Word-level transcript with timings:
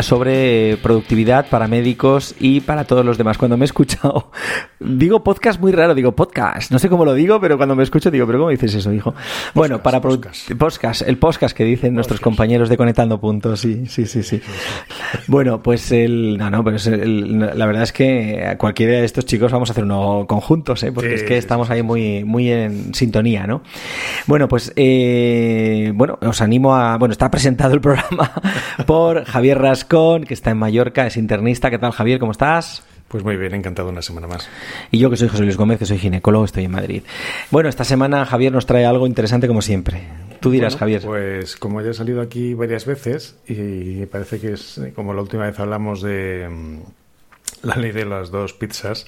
sobre 0.00 0.76
productividad 0.82 1.48
para 1.48 1.66
médicos 1.68 2.34
y 2.38 2.60
para 2.60 2.84
todos 2.84 3.04
los 3.04 3.18
demás. 3.18 3.38
Cuando 3.38 3.56
me 3.56 3.64
he 3.64 3.66
escuchado, 3.66 4.30
digo 4.80 5.22
podcast 5.24 5.60
muy 5.60 5.72
raro, 5.72 5.94
digo 5.94 6.12
podcast, 6.12 6.70
no 6.70 6.78
sé 6.78 6.88
cómo 6.88 7.04
lo 7.04 7.14
digo, 7.14 7.40
pero 7.40 7.56
cuando 7.56 7.74
me 7.74 7.82
escucho 7.82 8.10
digo, 8.10 8.26
pero 8.26 8.38
¿cómo 8.38 8.50
dices 8.50 8.74
eso, 8.74 8.92
hijo? 8.92 9.14
bueno, 9.54 9.82
para 9.82 10.00
podcast. 10.00 10.52
podcast, 10.52 11.02
el 11.02 11.18
podcast 11.18 11.56
que 11.56 11.64
dicen 11.64 11.94
nuestros 11.94 12.20
compañeros 12.20 12.68
de 12.68 12.76
Conectando 12.76 13.20
Puntos, 13.20 13.60
sí, 13.60 13.86
sí, 13.86 14.06
sí, 14.06 14.22
sí. 14.22 14.40
Bueno, 15.26 15.62
pues 15.62 15.90
el, 15.92 16.36
no, 16.38 16.50
no, 16.50 16.62
pues 16.62 16.86
el, 16.86 17.38
la 17.38 17.66
verdad 17.66 17.82
es 17.82 17.92
que 17.92 18.56
cualquiera 18.58 18.98
de 18.98 19.04
estos 19.04 19.24
chicos 19.24 19.52
vamos 19.52 19.70
a 19.70 19.72
hacer 19.72 19.84
uno 19.84 20.26
conjuntos, 20.28 20.82
¿eh? 20.82 20.92
porque 20.92 21.14
es 21.14 21.22
que 21.22 21.36
estamos 21.36 21.70
ahí 21.70 21.82
muy, 21.82 22.24
muy 22.24 22.50
en 22.50 22.94
sintonía, 22.94 23.46
¿no? 23.46 23.62
Bueno, 24.26 24.48
pues, 24.48 24.72
eh, 24.76 25.92
bueno, 25.94 26.18
os 26.22 26.40
animo 26.40 26.74
a, 26.74 26.96
bueno, 26.98 27.12
está 27.12 27.30
presentado 27.30 27.74
el 27.74 27.80
programa 27.80 28.32
por 28.86 29.24
Javier 29.24 29.58
Rascón, 29.88 30.24
que 30.24 30.34
está 30.34 30.50
en 30.50 30.58
Mallorca, 30.58 31.06
es 31.06 31.16
internista. 31.16 31.70
¿Qué 31.70 31.78
tal, 31.78 31.92
Javier? 31.92 32.18
¿Cómo 32.18 32.32
estás? 32.32 32.82
Pues 33.08 33.24
muy 33.24 33.38
bien, 33.38 33.54
encantado 33.54 33.88
una 33.88 34.02
semana 34.02 34.26
más. 34.26 34.46
Y 34.90 34.98
yo 34.98 35.08
que 35.08 35.16
soy 35.16 35.28
José 35.28 35.44
Luis 35.44 35.56
Gómez, 35.56 35.78
que 35.78 35.86
soy 35.86 35.96
ginecólogo, 35.96 36.44
estoy 36.44 36.64
en 36.64 36.72
Madrid. 36.72 37.02
Bueno, 37.50 37.70
esta 37.70 37.84
semana 37.84 38.26
Javier 38.26 38.52
nos 38.52 38.66
trae 38.66 38.84
algo 38.84 39.06
interesante 39.06 39.48
como 39.48 39.62
siempre. 39.62 40.02
Tú 40.40 40.50
dirás, 40.50 40.74
Bueno, 40.74 40.78
Javier. 40.80 41.02
Pues 41.06 41.56
como 41.56 41.80
ya 41.80 41.92
he 41.92 41.94
salido 41.94 42.20
aquí 42.20 42.52
varias 42.52 42.84
veces 42.84 43.38
y 43.46 44.04
parece 44.04 44.38
que 44.38 44.52
es 44.52 44.76
eh, 44.76 44.92
como 44.94 45.14
la 45.14 45.22
última 45.22 45.46
vez 45.46 45.58
hablamos 45.58 46.02
de 46.02 46.46
mm, 46.50 46.80
la 47.66 47.76
ley 47.76 47.92
de 47.92 48.04
las 48.04 48.30
dos 48.30 48.52
pizzas, 48.52 49.06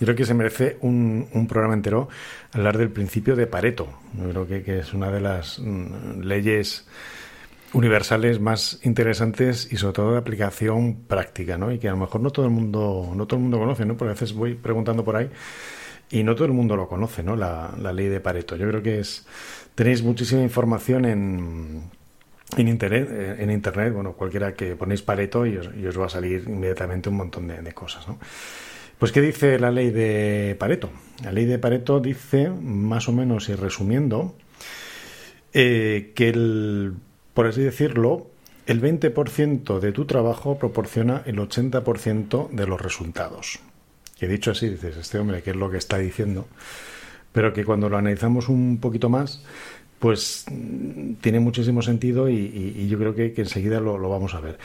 yo 0.00 0.06
creo 0.06 0.16
que 0.16 0.24
se 0.24 0.32
merece 0.32 0.78
un, 0.80 1.28
un 1.34 1.46
programa 1.46 1.74
entero 1.74 2.08
hablar 2.52 2.78
del 2.78 2.88
principio 2.88 3.36
de 3.36 3.46
Pareto. 3.46 3.86
Yo 4.18 4.30
creo 4.30 4.46
que, 4.46 4.62
que 4.62 4.78
es 4.78 4.94
una 4.94 5.10
de 5.10 5.20
las 5.20 5.58
mm, 5.58 6.22
leyes 6.22 6.86
universales 7.72 8.40
más 8.40 8.80
interesantes 8.82 9.72
y 9.72 9.76
sobre 9.76 9.94
todo 9.94 10.12
de 10.12 10.18
aplicación 10.18 11.04
práctica, 11.06 11.56
¿no? 11.56 11.72
Y 11.72 11.78
que 11.78 11.88
a 11.88 11.92
lo 11.92 11.96
mejor 11.96 12.20
no 12.20 12.30
todo 12.30 12.44
el 12.44 12.50
mundo, 12.50 13.12
no 13.14 13.26
todo 13.26 13.36
el 13.38 13.42
mundo 13.42 13.58
conoce, 13.58 13.84
¿no? 13.84 13.96
Porque 13.96 14.10
a 14.10 14.14
veces 14.14 14.32
voy 14.32 14.54
preguntando 14.54 15.04
por 15.04 15.16
ahí 15.16 15.30
y 16.10 16.22
no 16.22 16.34
todo 16.34 16.46
el 16.46 16.52
mundo 16.52 16.76
lo 16.76 16.88
conoce, 16.88 17.22
¿no? 17.22 17.36
La, 17.36 17.72
ley 17.92 18.08
de 18.08 18.20
Pareto. 18.20 18.56
Yo 18.56 18.68
creo 18.68 18.82
que 18.82 19.00
es 19.00 19.26
tenéis 19.74 20.02
muchísima 20.02 20.42
información 20.42 21.04
en 21.04 21.90
en 22.54 22.68
internet, 22.68 23.38
en 23.38 23.50
internet, 23.50 23.94
bueno, 23.94 24.12
cualquiera 24.12 24.52
que 24.52 24.76
ponéis 24.76 25.00
Pareto 25.00 25.46
y 25.46 25.56
os, 25.56 25.98
va 25.98 26.04
a 26.04 26.10
salir 26.10 26.44
inmediatamente 26.46 27.08
un 27.08 27.16
montón 27.16 27.48
de, 27.48 27.62
de 27.62 27.72
cosas, 27.72 28.06
¿no? 28.06 28.18
Pues, 29.02 29.10
¿qué 29.10 29.20
dice 29.20 29.58
la 29.58 29.72
ley 29.72 29.90
de 29.90 30.54
Pareto? 30.60 30.88
La 31.24 31.32
ley 31.32 31.44
de 31.44 31.58
Pareto 31.58 31.98
dice, 31.98 32.50
más 32.50 33.08
o 33.08 33.12
menos 33.12 33.48
y 33.48 33.54
resumiendo, 33.56 34.36
eh, 35.52 36.12
que 36.14 36.28
el, 36.28 36.94
por 37.34 37.46
así 37.46 37.62
decirlo, 37.62 38.26
el 38.66 38.80
20% 38.80 39.80
de 39.80 39.92
tu 39.92 40.04
trabajo 40.04 40.58
proporciona 40.58 41.22
el 41.26 41.38
80% 41.38 42.50
de 42.50 42.66
los 42.66 42.80
resultados. 42.80 43.58
Y 44.20 44.26
dicho 44.26 44.52
así, 44.52 44.68
dices, 44.68 44.96
este 44.96 45.18
hombre, 45.18 45.42
¿qué 45.42 45.50
es 45.50 45.56
lo 45.56 45.70
que 45.70 45.78
está 45.78 45.98
diciendo? 45.98 46.46
Pero 47.32 47.52
que 47.52 47.64
cuando 47.64 47.88
lo 47.88 47.96
analizamos 47.96 48.48
un 48.48 48.78
poquito 48.78 49.08
más, 49.08 49.42
pues 49.98 50.44
mm, 50.50 51.14
tiene 51.14 51.40
muchísimo 51.40 51.82
sentido 51.82 52.28
y, 52.28 52.86
yo 52.88 52.98
creo 52.98 53.14
que, 53.14 53.32
que 53.32 53.42
enseguida 53.42 53.80
lo, 53.80 53.98
lo 53.98 54.08
vamos 54.08 54.34
a 54.34 54.40
ver. 54.40 54.58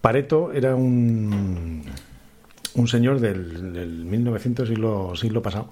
Pareto 0.00 0.52
era 0.52 0.74
un, 0.74 1.84
un 2.74 2.88
señor 2.88 3.20
del, 3.20 3.72
del 3.72 4.04
1900 4.04 4.68
siglo, 4.68 5.12
siglo 5.16 5.42
pasado 5.42 5.70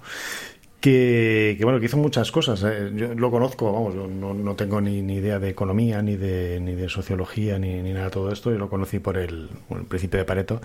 que, 0.83 1.57
bueno 1.63 1.79
que 1.79 1.85
hizo 1.85 1.95
muchas 1.95 2.29
cosas 2.29 2.61
eh. 2.65 2.91
yo 2.93 3.13
lo 3.15 3.31
conozco 3.31 3.71
vamos 3.71 3.95
no, 3.95 4.33
no 4.33 4.55
tengo 4.55 4.81
ni, 4.81 5.01
ni 5.01 5.15
idea 5.15 5.39
de 5.39 5.47
economía 5.47 6.01
ni 6.01 6.17
de 6.17 6.59
ni 6.59 6.75
de 6.75 6.89
sociología 6.89 7.57
ni, 7.57 7.81
ni 7.81 7.93
nada 7.93 8.07
de 8.07 8.11
todo 8.11 8.29
esto 8.33 8.51
yo 8.51 8.57
lo 8.57 8.69
conocí 8.69 8.99
por 8.99 9.17
el, 9.17 9.47
principio 9.87 10.19
de 10.19 10.25
Pareto 10.25 10.59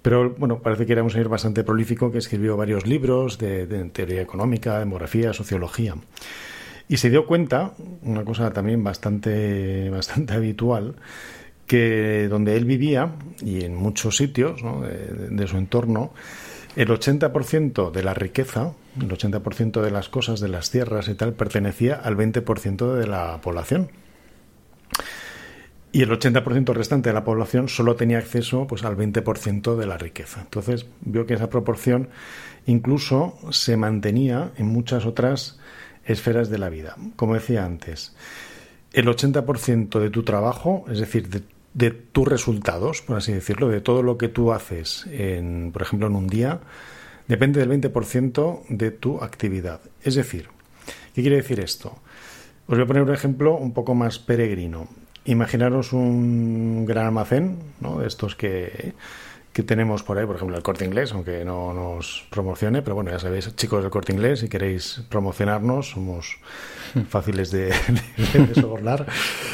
pero 0.00 0.30
bueno 0.30 0.60
parece 0.60 0.86
que 0.86 0.94
era 0.94 1.02
un 1.02 1.10
señor 1.10 1.28
bastante 1.28 1.62
prolífico 1.62 2.10
que 2.10 2.16
escribió 2.16 2.56
varios 2.56 2.86
libros 2.86 3.36
de, 3.36 3.66
de 3.66 3.84
teoría 3.90 4.22
económica 4.22 4.78
demografía 4.78 5.34
sociología 5.34 5.94
y 6.88 6.96
se 6.96 7.10
dio 7.10 7.26
cuenta 7.26 7.74
una 8.00 8.24
cosa 8.24 8.50
también 8.50 8.82
bastante 8.82 9.90
bastante 9.90 10.32
habitual 10.32 10.94
que 11.66 12.28
donde 12.30 12.56
él 12.56 12.64
vivía 12.64 13.12
y 13.42 13.62
en 13.62 13.74
muchos 13.74 14.16
sitios 14.16 14.62
¿no? 14.62 14.80
de, 14.80 15.28
de 15.28 15.46
su 15.46 15.58
entorno 15.58 16.14
el 16.76 16.88
80% 16.88 17.92
de 17.92 18.02
la 18.02 18.14
riqueza, 18.14 18.72
el 19.00 19.08
80% 19.08 19.82
de 19.82 19.90
las 19.90 20.08
cosas, 20.08 20.40
de 20.40 20.48
las 20.48 20.70
tierras 20.70 21.08
y 21.08 21.14
tal, 21.14 21.34
pertenecía 21.34 21.94
al 21.96 22.16
20% 22.16 22.94
de 22.94 23.06
la 23.06 23.40
población. 23.40 23.90
Y 25.92 26.02
el 26.02 26.10
80% 26.10 26.74
restante 26.74 27.10
de 27.10 27.14
la 27.14 27.22
población 27.22 27.68
solo 27.68 27.94
tenía 27.94 28.18
acceso 28.18 28.66
pues, 28.66 28.82
al 28.82 28.96
20% 28.96 29.76
de 29.76 29.86
la 29.86 29.96
riqueza. 29.96 30.40
Entonces 30.40 30.86
vio 31.02 31.24
que 31.24 31.34
esa 31.34 31.50
proporción 31.50 32.08
incluso 32.66 33.38
se 33.50 33.76
mantenía 33.76 34.50
en 34.56 34.66
muchas 34.66 35.06
otras 35.06 35.60
esferas 36.04 36.50
de 36.50 36.58
la 36.58 36.68
vida. 36.68 36.96
Como 37.14 37.34
decía 37.34 37.64
antes, 37.64 38.16
el 38.92 39.06
80% 39.06 40.00
de 40.00 40.10
tu 40.10 40.24
trabajo, 40.24 40.84
es 40.90 40.98
decir, 40.98 41.28
de, 41.28 41.42
de 41.74 41.90
tus 41.90 42.26
resultados, 42.26 43.02
por 43.02 43.16
así 43.16 43.32
decirlo, 43.32 43.68
de 43.68 43.80
todo 43.80 44.02
lo 44.02 44.18
que 44.18 44.28
tú 44.28 44.52
haces, 44.52 45.06
en, 45.12 45.70
por 45.72 45.82
ejemplo, 45.82 46.08
en 46.08 46.16
un 46.16 46.26
día, 46.26 46.60
depende 47.28 47.60
del 47.60 47.70
20% 47.70 48.62
de 48.68 48.90
tu 48.90 49.22
actividad. 49.22 49.80
Es 50.02 50.14
decir, 50.14 50.48
¿qué 51.14 51.22
quiere 51.22 51.36
decir 51.36 51.60
esto? 51.60 51.98
Os 52.66 52.76
voy 52.76 52.82
a 52.82 52.86
poner 52.86 53.02
un 53.02 53.12
ejemplo 53.12 53.56
un 53.56 53.72
poco 53.72 53.94
más 53.94 54.18
peregrino. 54.18 54.88
Imaginaros 55.24 55.92
un 55.92 56.84
gran 56.86 57.06
almacén, 57.06 57.58
¿no? 57.80 58.00
De 58.00 58.06
estos 58.06 58.36
que, 58.36 58.94
que 59.54 59.62
tenemos 59.62 60.02
por 60.02 60.18
ahí, 60.18 60.26
por 60.26 60.34
ejemplo, 60.34 60.56
el 60.56 60.64
corte 60.64 60.84
inglés, 60.84 61.12
aunque 61.12 61.44
no 61.44 61.72
nos 61.72 62.26
promocione, 62.28 62.82
pero 62.82 62.96
bueno, 62.96 63.12
ya 63.12 63.20
sabéis, 63.20 63.54
chicos 63.54 63.82
del 63.82 63.90
corte 63.90 64.12
inglés, 64.12 64.40
si 64.40 64.48
queréis 64.48 65.04
promocionarnos, 65.08 65.90
somos 65.90 66.38
fáciles 67.08 67.52
de, 67.52 67.66
de, 68.32 68.46
de 68.46 68.54
sobornar. 68.60 69.06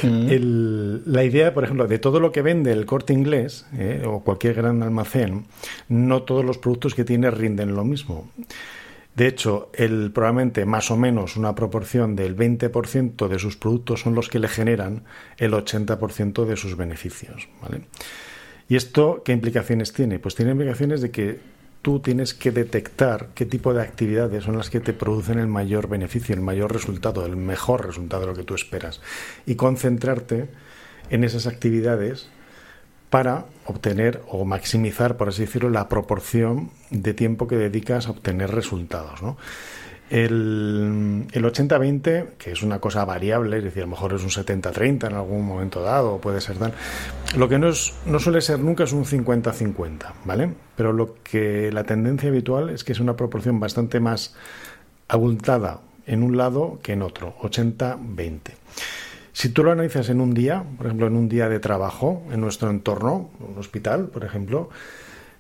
El, 0.03 1.03
la 1.05 1.23
idea, 1.23 1.53
por 1.53 1.65
ejemplo, 1.65 1.87
de 1.87 1.99
todo 1.99 2.19
lo 2.19 2.33
que 2.33 2.41
vende 2.41 2.73
el 2.73 2.87
corte 2.87 3.13
inglés 3.13 3.67
eh, 3.75 4.03
o 4.07 4.21
cualquier 4.21 4.55
gran 4.55 4.83
almacén, 4.83 5.45
no 5.91 6.23
todos 6.23 6.47
los 6.47 6.57
productos 6.57 6.95
que 6.95 7.05
tiene 7.05 7.31
rinden 7.31 7.75
lo 7.75 7.85
mismo. 7.85 8.31
De 9.15 9.27
hecho, 9.27 9.71
el, 9.75 10.13
probablemente 10.13 10.65
más 10.65 10.91
o 10.91 10.97
menos 10.97 11.37
una 11.37 11.55
proporción 11.55 12.17
del 12.17 12.35
20% 12.35 13.29
de 13.29 13.39
sus 13.39 13.59
productos 13.59 14.01
son 14.01 14.15
los 14.15 14.31
que 14.31 14.39
le 14.39 14.49
generan 14.49 15.05
el 15.37 15.53
80% 15.53 16.47
de 16.47 16.57
sus 16.57 16.75
beneficios. 16.75 17.51
¿vale? 17.61 17.83
¿Y 18.71 18.77
esto 18.77 19.23
qué 19.25 19.33
implicaciones 19.33 19.93
tiene? 19.93 20.21
Pues 20.21 20.37
tiene 20.37 20.53
implicaciones 20.53 21.01
de 21.01 21.11
que 21.11 21.41
tú 21.83 21.99
tienes 21.99 22.35
que 22.35 22.53
detectar 22.53 23.31
qué 23.35 23.45
tipo 23.45 23.75
de 23.75 23.83
actividades 23.83 24.45
son 24.45 24.57
las 24.57 24.71
que 24.71 24.79
te 24.79 24.93
producen 24.93 25.41
el 25.41 25.49
mayor 25.49 25.89
beneficio, 25.89 26.37
el 26.37 26.41
mayor 26.41 26.73
resultado, 26.73 27.27
el 27.27 27.35
mejor 27.35 27.85
resultado 27.85 28.23
de 28.23 28.29
lo 28.29 28.35
que 28.35 28.45
tú 28.45 28.55
esperas. 28.55 29.01
Y 29.45 29.57
concentrarte 29.57 30.51
en 31.11 31.25
esas 31.25 31.49
actividades 31.49 32.29
para 33.11 33.47
obtener 33.67 34.23
o 34.29 34.45
maximizar, 34.45 35.17
por 35.17 35.31
así 35.31 35.43
decirlo, 35.43 35.69
la 35.69 35.89
proporción 35.89 36.71
de 36.91 37.13
tiempo 37.13 37.49
que 37.49 37.57
dedicas 37.57 38.07
a 38.07 38.13
obtener 38.13 38.53
resultados. 38.53 39.21
¿no? 39.21 39.37
El, 40.11 41.27
el 41.31 41.45
80-20, 41.45 42.31
que 42.37 42.51
es 42.51 42.63
una 42.63 42.81
cosa 42.81 43.05
variable, 43.05 43.59
es 43.59 43.65
decir, 43.65 43.85
a 43.85 43.87
lo 43.87 43.93
mejor 43.93 44.13
es 44.13 44.23
un 44.25 44.31
70-30 44.31 45.07
en 45.07 45.15
algún 45.15 45.47
momento 45.47 45.83
dado, 45.83 46.19
puede 46.19 46.41
ser 46.41 46.57
tal. 46.59 46.75
Lo 47.37 47.49
que 47.49 47.59
no, 47.59 47.69
es, 47.69 47.95
no 48.07 48.19
suele 48.19 48.41
ser 48.41 48.59
nunca 48.59 48.85
es 48.85 48.93
un 48.93 49.05
50-50, 49.05 50.13
¿vale? 50.25 50.53
Pero 50.77 50.93
lo 50.93 51.15
que 51.23 51.71
la 51.71 51.85
tendencia 51.85 52.29
habitual 52.29 52.71
es 52.71 52.83
que 52.83 52.91
es 52.91 52.99
una 52.99 53.15
proporción 53.15 53.61
bastante 53.61 54.01
más 54.01 54.35
abultada 55.07 55.81
en 56.07 56.25
un 56.25 56.37
lado 56.37 56.81
que 56.83 56.95
en 56.95 57.03
otro, 57.03 57.37
80-20. 57.39 58.41
Si 59.33 59.51
tú 59.51 59.63
lo 59.63 59.71
analizas 59.71 60.09
en 60.09 60.21
un 60.21 60.35
día, 60.35 60.65
por 60.77 60.87
ejemplo, 60.87 61.07
en 61.07 61.17
un 61.17 61.29
día 61.29 61.49
de 61.49 61.61
trabajo, 61.61 62.25
en 62.33 62.41
nuestro 62.41 62.69
entorno, 62.69 63.31
un 63.39 63.57
hospital, 63.59 64.09
por 64.09 64.25
ejemplo, 64.25 64.71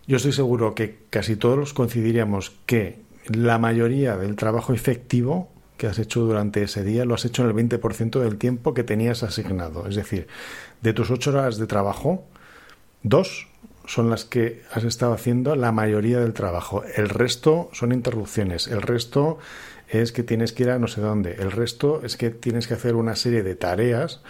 yo 0.06 0.16
estoy 0.16 0.32
seguro 0.32 0.74
que 0.76 0.98
casi 1.10 1.34
todos 1.34 1.74
coincidiríamos 1.74 2.52
que 2.66 3.09
la 3.32 3.58
mayoría 3.58 4.16
del 4.16 4.36
trabajo 4.36 4.72
efectivo 4.72 5.48
que 5.76 5.86
has 5.86 5.98
hecho 5.98 6.20
durante 6.20 6.62
ese 6.62 6.84
día 6.84 7.04
lo 7.04 7.14
has 7.14 7.24
hecho 7.24 7.42
en 7.42 7.48
el 7.48 7.54
20% 7.54 8.20
del 8.20 8.36
tiempo 8.36 8.74
que 8.74 8.84
tenías 8.84 9.22
asignado. 9.22 9.86
Es 9.86 9.96
decir, 9.96 10.26
de 10.82 10.92
tus 10.92 11.10
ocho 11.10 11.30
horas 11.30 11.56
de 11.56 11.66
trabajo, 11.66 12.24
dos 13.02 13.48
son 13.86 14.10
las 14.10 14.24
que 14.24 14.62
has 14.72 14.84
estado 14.84 15.14
haciendo 15.14 15.56
la 15.56 15.72
mayoría 15.72 16.20
del 16.20 16.34
trabajo. 16.34 16.82
El 16.96 17.08
resto 17.08 17.70
son 17.72 17.92
interrupciones. 17.92 18.68
El 18.68 18.82
resto 18.82 19.38
es 19.88 20.12
que 20.12 20.22
tienes 20.22 20.52
que 20.52 20.64
ir 20.64 20.70
a 20.70 20.78
no 20.78 20.86
sé 20.86 21.00
dónde. 21.00 21.36
El 21.38 21.50
resto 21.50 22.02
es 22.04 22.16
que 22.16 22.30
tienes 22.30 22.68
que 22.68 22.74
hacer 22.74 22.94
una 22.94 23.16
serie 23.16 23.42
de 23.42 23.54
tareas 23.54 24.20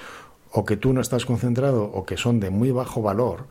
o 0.53 0.65
que 0.65 0.77
tú 0.77 0.93
no 0.93 1.01
estás 1.01 1.27
concentrado 1.27 1.85
o 1.85 2.07
que 2.07 2.17
son 2.17 2.39
de 2.39 2.51
muy 2.51 2.71
bajo 2.71 3.03
valor 3.03 3.47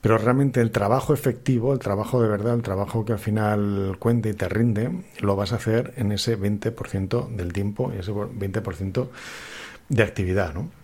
pero 0.00 0.16
realmente 0.16 0.60
el 0.60 0.70
trabajo 0.70 1.12
efectivo, 1.12 1.72
el 1.72 1.78
trabajo 1.78 2.22
de 2.22 2.28
verdad, 2.28 2.54
el 2.54 2.62
trabajo 2.62 3.04
que 3.04 3.12
al 3.12 3.18
final 3.18 3.96
cuenta 3.98 4.28
y 4.28 4.34
te 4.34 4.48
rinde, 4.48 4.90
lo 5.20 5.36
vas 5.36 5.52
a 5.52 5.56
hacer 5.56 5.92
en 5.96 6.12
ese 6.12 6.38
20% 6.38 7.28
del 7.28 7.52
tiempo, 7.52 7.92
ese 7.92 8.12
20% 8.12 9.08
de 9.88 10.02
actividad, 10.02 10.54
¿no? 10.54 10.79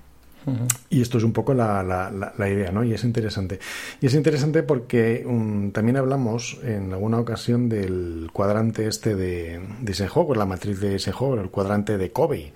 Y 0.89 1.03
esto 1.03 1.19
es 1.19 1.25
un 1.25 1.33
poco 1.33 1.55
la, 1.55 1.83
la, 1.83 2.49
idea, 2.49 2.71
¿no? 2.71 2.85
Y 2.85 2.95
es 2.95 3.03
interesante. 3.03 3.59
Y 4.01 4.07
es 4.07 4.15
interesante 4.15 4.63
porque 4.63 5.25
um, 5.27 5.73
también 5.73 5.97
hablamos 5.97 6.59
en 6.63 6.93
alguna 6.93 7.19
ocasión 7.19 7.69
del 7.69 8.31
cuadrante 8.33 8.87
este 8.87 9.17
de, 9.17 9.61
de 9.81 9.93
Eisenhower, 9.93 10.37
la 10.37 10.47
matriz 10.47 10.81
de 10.81 10.93
Eisenhower, 10.93 11.41
el 11.41 11.51
cuadrante 11.51 11.99
de 11.99 12.13
Covey, 12.13 12.53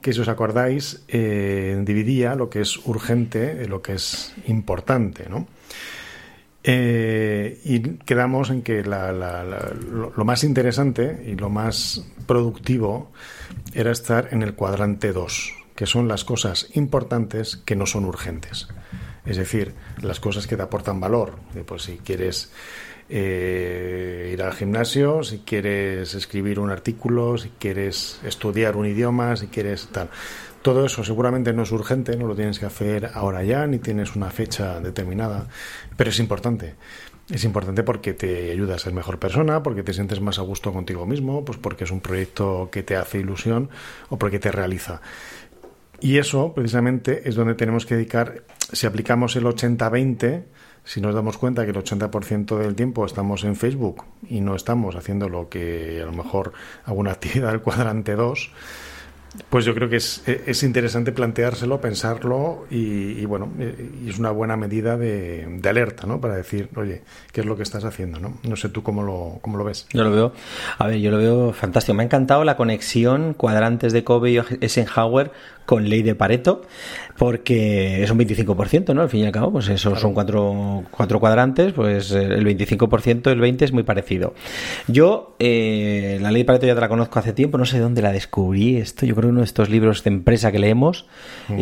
que 0.00 0.12
si 0.12 0.20
os 0.20 0.28
acordáis, 0.28 1.02
eh, 1.08 1.80
dividía 1.84 2.34
lo 2.34 2.48
que 2.48 2.62
es 2.62 2.78
urgente 2.86 3.54
de 3.54 3.68
lo 3.68 3.82
que 3.82 3.94
es 3.94 4.34
importante, 4.46 5.28
¿no? 5.28 5.46
Eh, 6.62 7.58
y 7.64 7.80
quedamos 7.80 8.50
en 8.50 8.60
que 8.62 8.82
lo, 8.82 10.24
más 10.24 10.44
interesante 10.44 11.24
y 11.26 11.34
lo 11.34 11.48
más 11.48 12.04
productivo 12.26 13.10
era 13.72 13.90
estar 13.92 14.28
en 14.32 14.42
el 14.42 14.54
cuadrante 14.54 15.12
2, 15.12 15.54
que 15.80 15.86
son 15.86 16.08
las 16.08 16.26
cosas 16.26 16.66
importantes 16.74 17.56
que 17.56 17.74
no 17.74 17.86
son 17.86 18.04
urgentes. 18.04 18.68
Es 19.24 19.38
decir, 19.38 19.72
las 20.02 20.20
cosas 20.20 20.46
que 20.46 20.54
te 20.54 20.62
aportan 20.62 21.00
valor. 21.00 21.36
Pues 21.64 21.84
si 21.84 21.96
quieres 21.96 22.52
eh, 23.08 24.28
ir 24.30 24.42
al 24.42 24.52
gimnasio, 24.52 25.22
si 25.22 25.38
quieres 25.38 26.12
escribir 26.12 26.60
un 26.60 26.68
artículo, 26.68 27.38
si 27.38 27.48
quieres 27.58 28.20
estudiar 28.26 28.76
un 28.76 28.84
idioma, 28.88 29.38
si 29.38 29.46
quieres 29.46 29.88
tal. 29.90 30.10
Todo 30.60 30.84
eso 30.84 31.02
seguramente 31.02 31.54
no 31.54 31.62
es 31.62 31.72
urgente, 31.72 32.14
no 32.14 32.26
lo 32.26 32.36
tienes 32.36 32.58
que 32.58 32.66
hacer 32.66 33.12
ahora 33.14 33.42
ya, 33.42 33.66
ni 33.66 33.78
tienes 33.78 34.14
una 34.16 34.28
fecha 34.28 34.80
determinada, 34.80 35.48
pero 35.96 36.10
es 36.10 36.18
importante. 36.18 36.74
Es 37.30 37.44
importante 37.44 37.84
porque 37.84 38.12
te 38.12 38.50
ayuda 38.50 38.74
a 38.74 38.78
ser 38.78 38.92
mejor 38.92 39.18
persona, 39.18 39.62
porque 39.62 39.84
te 39.84 39.94
sientes 39.94 40.20
más 40.20 40.38
a 40.40 40.42
gusto 40.42 40.74
contigo 40.74 41.06
mismo, 41.06 41.44
pues 41.44 41.56
porque 41.56 41.84
es 41.84 41.90
un 41.90 42.00
proyecto 42.00 42.68
que 42.70 42.82
te 42.82 42.96
hace 42.96 43.20
ilusión 43.20 43.70
o 44.08 44.18
porque 44.18 44.40
te 44.40 44.50
realiza. 44.50 45.00
Y 46.00 46.18
eso, 46.18 46.52
precisamente, 46.54 47.28
es 47.28 47.34
donde 47.34 47.54
tenemos 47.54 47.86
que 47.86 47.96
dedicar, 47.96 48.42
si 48.72 48.86
aplicamos 48.86 49.36
el 49.36 49.44
80-20, 49.44 50.44
si 50.84 51.00
nos 51.00 51.14
damos 51.14 51.36
cuenta 51.36 51.64
que 51.64 51.70
el 51.70 51.76
80% 51.76 52.58
del 52.58 52.74
tiempo 52.74 53.04
estamos 53.04 53.44
en 53.44 53.56
Facebook 53.56 54.04
y 54.28 54.40
no 54.40 54.54
estamos 54.54 54.96
haciendo 54.96 55.28
lo 55.28 55.48
que 55.48 56.00
a 56.02 56.06
lo 56.06 56.12
mejor 56.12 56.52
alguna 56.84 57.12
actividad 57.12 57.50
del 57.50 57.60
cuadrante 57.60 58.14
2, 58.14 58.50
pues 59.48 59.64
yo 59.64 59.74
creo 59.74 59.88
que 59.88 59.96
es, 59.96 60.22
es 60.26 60.62
interesante 60.62 61.12
planteárselo, 61.12 61.80
pensarlo 61.80 62.66
y, 62.70 63.24
bueno, 63.26 63.48
y 64.04 64.08
es 64.08 64.18
una 64.18 64.30
buena 64.30 64.56
medida 64.56 64.96
de, 64.96 65.46
de, 65.46 65.68
alerta, 65.68 66.06
¿no? 66.06 66.20
Para 66.20 66.34
decir, 66.34 66.68
oye, 66.74 67.02
¿qué 67.32 67.42
es 67.42 67.46
lo 67.46 67.56
que 67.56 67.62
estás 67.62 67.84
haciendo, 67.84 68.18
no? 68.18 68.38
No 68.42 68.56
sé 68.56 68.68
tú 68.70 68.82
cómo 68.82 69.02
lo, 69.02 69.38
cómo 69.40 69.56
lo 69.56 69.64
ves. 69.64 69.86
Yo 69.92 70.02
lo 70.02 70.10
veo, 70.10 70.32
a 70.78 70.86
ver, 70.88 70.98
yo 70.98 71.10
lo 71.10 71.18
veo 71.18 71.52
fantástico. 71.52 71.94
Me 71.94 72.02
ha 72.02 72.06
encantado 72.06 72.44
la 72.44 72.56
conexión 72.56 73.34
cuadrantes 73.34 73.92
de 73.92 74.02
Kobe 74.02 74.32
y 74.32 74.38
Eisenhower 74.60 75.30
con 75.70 75.88
ley 75.88 76.02
de 76.02 76.16
Pareto, 76.16 76.62
porque 77.16 78.02
es 78.02 78.10
un 78.10 78.18
25%, 78.18 78.92
¿no? 78.92 79.02
Al 79.02 79.08
fin 79.08 79.20
y 79.20 79.26
al 79.26 79.30
cabo, 79.30 79.52
pues 79.52 79.68
eso 79.68 79.94
son 79.94 80.14
cuatro, 80.14 80.82
cuatro 80.90 81.20
cuadrantes, 81.20 81.72
pues 81.72 82.10
eh, 82.10 82.24
el 82.24 82.44
25%, 82.44 83.30
el 83.30 83.40
20% 83.40 83.62
es 83.62 83.72
muy 83.72 83.84
parecido. 83.84 84.34
Yo, 84.88 85.36
eh, 85.38 86.18
la 86.20 86.32
ley 86.32 86.42
de 86.42 86.46
Pareto 86.46 86.66
ya 86.66 86.74
te 86.74 86.80
la 86.80 86.88
conozco 86.88 87.20
hace 87.20 87.32
tiempo, 87.32 87.56
no 87.56 87.66
sé 87.66 87.78
dónde 87.78 88.02
la 88.02 88.10
descubrí, 88.10 88.78
esto 88.78 89.06
yo 89.06 89.14
creo 89.14 89.30
uno 89.30 89.42
de 89.42 89.44
estos 89.44 89.70
libros 89.70 90.02
de 90.02 90.10
empresa 90.10 90.50
que 90.50 90.58
leemos, 90.58 91.06
mm. 91.46 91.60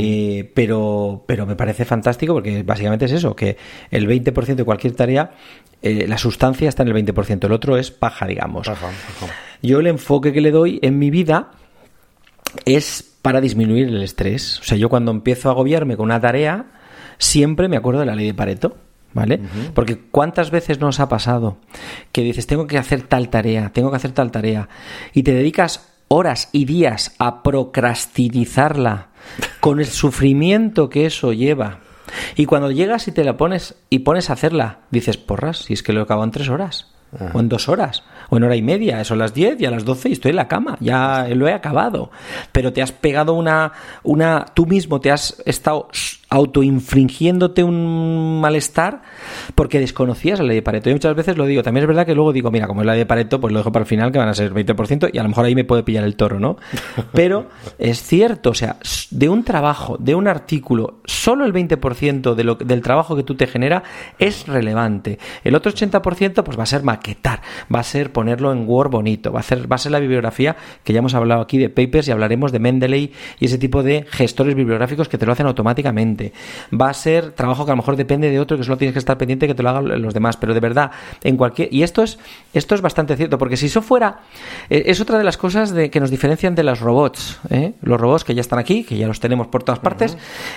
pero, 0.55 1.25
pero 1.27 1.45
me 1.45 1.55
parece 1.55 1.85
fantástico 1.85 2.33
porque 2.33 2.63
básicamente 2.63 3.05
es 3.05 3.13
eso, 3.13 3.37
que 3.37 3.59
el 3.91 4.09
20% 4.09 4.55
de 4.55 4.65
cualquier 4.65 4.95
tarea 4.95 5.33
eh, 5.83 6.07
la 6.09 6.17
sustancia 6.17 6.67
está 6.71 6.83
en 6.83 6.89
el 6.89 7.05
20%, 7.05 7.45
el 7.45 7.53
otro 7.53 7.77
es 7.77 7.91
paja, 7.91 8.27
digamos. 8.27 8.71
Yo 9.61 9.81
el 9.81 9.87
enfoque 9.87 10.33
que 10.33 10.41
le 10.41 10.51
doy 10.51 10.79
en 10.81 10.99
mi 10.99 11.11
vida 11.11 11.51
es 12.65 13.08
para 13.23 13.41
disminuir 13.41 13.89
el 13.89 14.03
estrés. 14.03 14.61
O 14.61 14.65
sea, 14.65 14.77
yo 14.77 14.89
cuando 14.89 15.11
empiezo 15.11 15.49
a 15.49 15.53
agobiarme 15.53 15.97
con 15.97 16.07
una 16.07 16.21
tarea, 16.21 16.67
siempre 17.19 17.69
me 17.69 17.77
acuerdo 17.77 18.01
de 18.01 18.07
la 18.07 18.15
ley 18.15 18.27
de 18.27 18.35
Pareto. 18.35 18.77
¿Vale? 19.15 19.41
Porque 19.75 19.99
cuántas 19.99 20.51
veces 20.51 20.81
nos 20.81 21.01
ha 21.01 21.09
pasado 21.09 21.57
que 22.13 22.23
dices, 22.23 22.47
tengo 22.47 22.67
que 22.67 22.77
hacer 22.77 23.03
tal 23.03 23.31
tarea, 23.31 23.71
tengo 23.73 23.91
que 23.91 23.97
hacer 23.97 24.13
tal 24.13 24.31
tarea, 24.31 24.69
y 25.15 25.23
te 25.23 25.33
dedicas 25.33 25.89
horas 26.09 26.51
y 26.53 26.67
días 26.67 27.15
a 27.19 27.43
procrastinizarla 27.43 29.09
con 29.61 29.81
el 29.81 29.87
sufrimiento 29.87 30.91
que 30.91 31.07
eso 31.07 31.33
lleva. 31.33 31.81
Y 32.37 32.45
cuando 32.45 32.71
llegas 32.71 33.09
y 33.09 33.13
te 33.13 33.25
la 33.25 33.39
pones 33.39 33.77
y 33.89 34.01
pones 34.01 34.29
a 34.29 34.35
hacerla, 34.35 34.81
dices, 34.91 35.17
porras, 35.17 35.57
si 35.65 35.73
es 35.73 35.83
que 35.83 35.95
lo 35.95 36.03
acabo 36.03 36.23
en 36.23 36.31
tres 36.31 36.51
horas 36.51 36.93
o 37.35 37.41
en 37.41 37.49
dos 37.49 37.69
horas 37.69 38.03
o 38.31 38.37
en 38.37 38.45
hora 38.45 38.57
y 38.57 38.63
media, 38.63 39.03
son 39.05 39.19
las 39.19 39.33
10 39.33 39.61
y 39.61 39.67
a 39.67 39.71
las 39.71 39.85
12 39.85 40.11
y 40.11 40.13
estoy 40.13 40.31
en 40.31 40.37
la 40.37 40.49
cama, 40.49 40.77
ya 40.81 41.27
lo 41.31 41.49
he 41.49 41.53
acabado. 41.53 42.11
Pero 42.53 42.73
te 42.73 42.83
has 42.83 42.93
pegado 42.93 43.33
una, 43.33 43.73
una, 44.03 44.45
tú 44.53 44.67
mismo 44.67 45.01
te 45.01 45.11
has 45.11 45.43
estado 45.47 45.89
autoinfringiéndote 46.31 47.65
un 47.65 48.41
malestar 48.41 49.03
porque 49.55 49.81
desconocías 49.81 50.39
la 50.39 50.47
ley 50.47 50.57
de 50.57 50.63
Pareto. 50.63 50.91
Yo 50.91 50.97
muchas 50.97 51.15
veces 51.15 51.37
lo 51.37 51.47
digo, 51.47 51.63
también 51.63 51.85
es 51.85 51.89
verdad 51.89 52.07
que 52.07 52.15
luego 52.15 52.33
digo, 52.33 52.51
mira, 52.51 52.67
como 52.67 52.83
es 52.83 52.87
la 52.87 52.93
ley 52.93 53.01
de 53.01 53.07
Pareto, 53.07 53.41
pues 53.41 53.53
lo 53.53 53.61
dejo 53.61 53.73
para 53.73 53.85
el 53.85 53.89
final, 53.89 54.13
que 54.13 54.19
van 54.19 54.29
a 54.29 54.35
ser 54.35 54.53
20%, 54.53 55.11
y 55.13 55.19
a 55.19 55.23
lo 55.23 55.29
mejor 55.29 55.47
ahí 55.47 55.55
me 55.55 55.65
puede 55.65 55.83
pillar 55.83 56.05
el 56.05 56.17
toro, 56.17 56.39
¿no? 56.39 56.57
Pero 57.13 57.49
es 57.79 58.03
cierto, 58.03 58.51
o 58.51 58.55
sea, 58.55 58.77
de 59.11 59.29
un 59.29 59.45
trabajo, 59.45 59.97
de 59.99 60.15
un 60.15 60.29
artículo, 60.29 61.01
solo 61.05 61.45
el 61.45 61.53
20% 61.53 62.35
de 62.35 62.45
lo, 62.45 62.57
del 62.57 62.83
trabajo 62.83 63.17
que 63.17 63.23
tú 63.23 63.35
te 63.35 63.47
genera 63.47 63.83
es 64.19 64.47
relevante. 64.47 65.19
El 65.45 65.55
otro 65.55 65.73
80% 65.73 66.43
pues 66.43 66.59
va 66.59 66.65
a 66.65 66.67
ser 66.67 66.83
maquetar, 66.83 67.41
va 67.75 67.81
a 67.81 67.85
ser 67.85 68.13
ponerlo 68.13 68.53
en 68.53 68.69
Word 68.69 68.91
bonito, 68.91 69.33
va 69.33 69.41
a 69.41 69.43
ser, 69.43 69.71
va 69.71 69.77
a 69.77 69.79
ser 69.79 69.93
la 69.93 70.01
bibliografía 70.01 70.57
que 70.85 70.93
ya 70.93 70.99
hemos 70.99 71.15
hablado 71.15 71.41
aquí 71.41 71.59
de 71.59 71.71
papers 71.71 72.09
y 72.09 72.11
hablaremos 72.11 72.53
de 72.53 72.59
Mendeley 72.59 73.13
y 73.39 73.45
ese 73.47 73.59
tipo 73.59 73.83
de 73.83 74.05
gestores 74.11 74.55
bibliográficos 74.55 75.09
que 75.09 75.19
te 75.19 75.27
lo 75.27 75.33
hacen 75.33 75.47
automáticamente. 75.47 76.18
Va 76.73 76.91
a 76.91 76.95
ser 76.95 77.33
trabajo 77.33 77.65
que 77.65 77.71
a 77.71 77.75
lo 77.75 77.79
mejor 77.79 77.97
depende 77.97 78.31
de 78.31 78.41
otro 78.41 78.57
que 78.57 78.65
solo 78.65 78.77
tienes 78.77 78.93
que 78.93 78.99
estar 78.99 79.19
pendiente 79.19 79.47
que 79.47 79.55
te 79.55 79.63
lo 79.63 79.71
hagan 79.71 80.03
los 80.03 80.15
demás, 80.15 80.37
pero 80.37 80.55
de 80.55 80.61
verdad, 80.61 80.91
en 81.23 81.37
cualquier 81.37 81.73
y 81.73 81.83
esto 81.83 82.03
es 82.03 82.19
esto 82.53 82.75
es 82.75 82.81
bastante 82.81 83.17
cierto, 83.17 83.39
porque 83.39 83.57
si 83.57 83.67
eso 83.67 83.83
fuera 83.83 84.21
eh, 84.71 84.85
es 84.87 85.01
otra 85.01 85.19
de 85.19 85.25
las 85.25 85.37
cosas 85.37 85.73
de, 85.73 85.91
que 85.91 86.01
nos 86.01 86.11
diferencian 86.11 86.55
de 86.55 86.63
los 86.63 86.81
robots, 86.81 87.39
¿eh? 87.51 87.75
los 87.83 88.01
robots 88.01 88.25
que 88.25 88.35
ya 88.35 88.41
están 88.41 88.59
aquí, 88.59 88.85
que 88.85 88.97
ya 88.97 89.07
los 89.07 89.21
tenemos 89.21 89.49
por 89.49 89.63
todas 89.63 89.79
partes, 89.79 90.17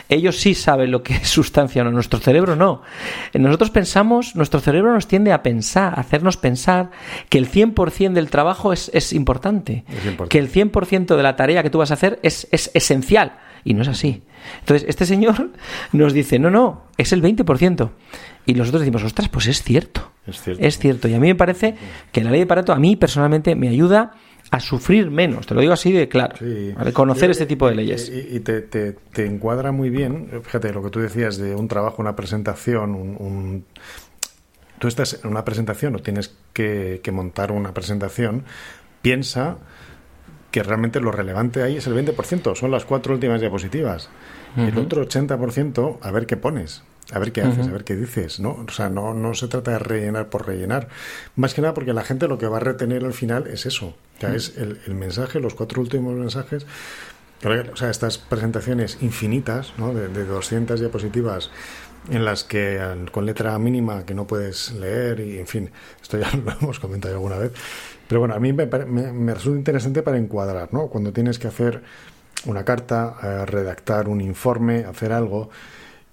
ellos 0.10 0.40
sí 0.40 0.56
saben 0.56 0.92
lo 0.92 1.04
que 1.04 1.14
es 1.22 1.28
sustancia, 1.28 1.84
no 1.84 1.92
nuestro 1.92 2.20
cerebro 2.20 2.56
no. 2.56 2.82
Nosotros 3.34 3.70
pensamos, 3.70 4.36
nuestro 4.36 4.60
cerebro 4.60 4.94
nos 4.94 5.08
tiende 5.08 5.32
a 5.32 5.44
pensar, 5.44 5.94
a 5.96 6.02
hacernos 6.02 6.38
pensar 6.38 6.92
que 7.30 7.38
el 7.38 7.50
100% 7.50 8.14
del 8.14 8.30
trabajo 8.30 8.74
es, 8.74 8.90
es, 8.94 9.14
importante, 9.14 9.84
que 10.30 10.40
el 10.40 10.52
100% 10.52 11.16
de 11.16 11.24
la 11.24 11.36
tarea 11.36 11.64
que 11.64 11.70
tú 11.70 11.80
vas 11.80 11.92
a 11.92 11.96
hacer 11.96 12.20
es, 12.24 12.48
es 12.52 12.72
esencial. 12.74 13.34
Y 13.64 13.74
no 13.74 13.82
es 13.84 13.88
así. 13.88 14.24
Entonces, 14.60 14.88
este 14.90 15.06
señor 15.06 15.52
nos 15.92 16.14
dice, 16.14 16.40
no, 16.40 16.50
no, 16.50 16.84
es 16.98 17.12
el 17.14 17.22
20%. 17.22 17.90
Y 18.46 18.54
nosotros 18.56 18.82
decimos, 18.82 19.04
ostras, 19.04 19.30
pues 19.30 19.48
es 19.48 19.62
cierto. 19.64 20.12
Es 20.26 20.42
cierto. 20.42 20.64
Es 20.64 20.78
cierto. 20.80 21.08
Y 21.08 21.14
a 21.14 21.20
mí 21.20 21.28
me 21.28 21.36
parece 21.36 21.76
que 22.12 22.24
la 22.24 22.32
ley 22.32 22.40
de 22.42 22.46
Pareto 22.48 22.74
a 22.74 22.78
mí 22.80 22.96
personalmente 22.96 23.56
me 23.56 23.70
ayuda 23.70 24.14
a 24.50 24.60
sufrir 24.60 25.10
menos. 25.12 25.46
Te 25.48 25.54
lo 25.54 25.62
digo 25.62 25.74
así 25.74 25.92
de 25.92 26.10
claro. 26.10 26.36
Sí. 26.38 26.74
Conocer 26.94 27.28
Yo- 27.28 27.32
este 27.32 27.46
tipo 27.46 27.68
de 27.68 27.74
y- 27.74 27.78
leyes. 27.78 28.10
Y, 28.10 28.36
y 28.36 28.40
te, 28.42 28.62
te- 28.62 28.94
te 28.94 29.26
encuadra 29.26 29.72
muy 29.72 29.90
bien, 29.90 30.30
fíjate, 30.44 30.74
lo 30.74 30.84
que 30.84 30.90
tú 30.90 31.00
decías 31.00 31.38
de 31.38 31.56
un 31.56 31.68
trabajo, 31.68 32.02
una 32.02 32.16
presentación, 32.16 32.96
un... 32.96 33.16
un- 33.20 33.66
Tú 34.80 34.88
estás 34.88 35.20
en 35.24 35.30
una 35.30 35.46
presentación 35.46 35.96
o 35.96 36.00
tienes 36.00 36.36
que, 36.54 37.02
que 37.04 37.12
montar 37.12 37.52
una 37.52 37.72
presentación, 37.72 38.46
piensa 39.04 39.58
que 40.52 40.64
realmente 40.64 41.00
lo 41.00 41.12
relevante 41.12 41.64
ahí 41.64 41.78
es 41.78 41.88
el 41.88 41.94
20%, 41.96 42.56
son 42.56 42.72
las 42.72 42.86
cuatro 42.86 43.14
últimas 43.14 43.40
diapositivas. 43.40 44.10
El 44.58 44.78
otro 44.78 45.08
80%, 45.08 46.00
a 46.02 46.12
ver 46.12 46.26
qué 46.26 46.36
pones, 46.36 46.84
a 47.14 47.20
ver 47.20 47.32
qué 47.32 47.42
haces, 47.42 47.68
a 47.68 47.72
ver 47.72 47.86
qué 47.86 47.96
dices, 47.96 48.42
¿no? 48.42 48.66
O 48.68 48.72
sea, 48.72 48.90
no, 48.90 49.14
no 49.14 49.34
se 49.34 49.48
trata 49.48 49.72
de 49.72 49.80
rellenar 49.80 50.28
por 50.28 50.46
rellenar. 50.46 50.90
Más 51.38 51.54
que 51.54 51.62
nada 51.62 51.74
porque 51.74 51.94
la 51.94 52.04
gente 52.04 52.28
lo 52.28 52.38
que 52.38 52.48
va 52.48 52.58
a 52.58 52.60
retener 52.60 53.06
al 53.06 53.14
final 53.14 53.48
es 53.48 53.66
eso, 53.66 53.96
sea, 54.20 54.36
es 54.36 54.58
el, 54.58 54.80
el 54.88 54.96
mensaje, 54.96 55.40
los 55.40 55.56
cuatro 55.56 55.82
últimos 55.82 56.14
mensajes. 56.16 56.66
O 57.44 57.76
sea, 57.76 57.90
estas 57.90 58.20
presentaciones 58.20 59.00
infinitas, 59.02 59.74
¿no? 59.78 59.94
De, 59.94 60.10
de 60.10 60.26
200 60.26 60.80
diapositivas 60.80 61.50
en 62.10 62.26
las 62.26 62.44
que 62.44 62.80
con 63.12 63.26
letra 63.26 63.58
mínima 63.60 64.06
que 64.06 64.14
no 64.14 64.26
puedes 64.28 64.72
leer 64.74 65.20
y 65.20 65.38
en 65.40 65.48
fin, 65.48 65.72
esto 66.02 66.18
ya 66.18 66.30
lo 66.46 66.52
hemos 66.52 66.80
comentado 66.80 67.14
alguna 67.16 67.38
vez. 67.38 67.52
Pero 68.08 68.20
bueno, 68.20 68.36
a 68.36 68.40
mí 68.40 68.52
me, 68.54 68.66
me- 68.66 69.14
me 69.14 69.34
resulta 69.34 69.58
interesante 69.60 70.02
para 70.04 70.18
encuadrar, 70.18 70.74
¿no? 70.74 70.88
Cuando 70.88 71.14
tienes 71.14 71.40
que 71.40 71.48
hacer 71.48 71.82
una 72.46 72.66
carta, 72.66 73.16
eh, 73.24 73.46
redactar 73.46 74.10
un 74.10 74.20
informe, 74.22 74.84
hacer 74.86 75.12
algo, 75.14 75.50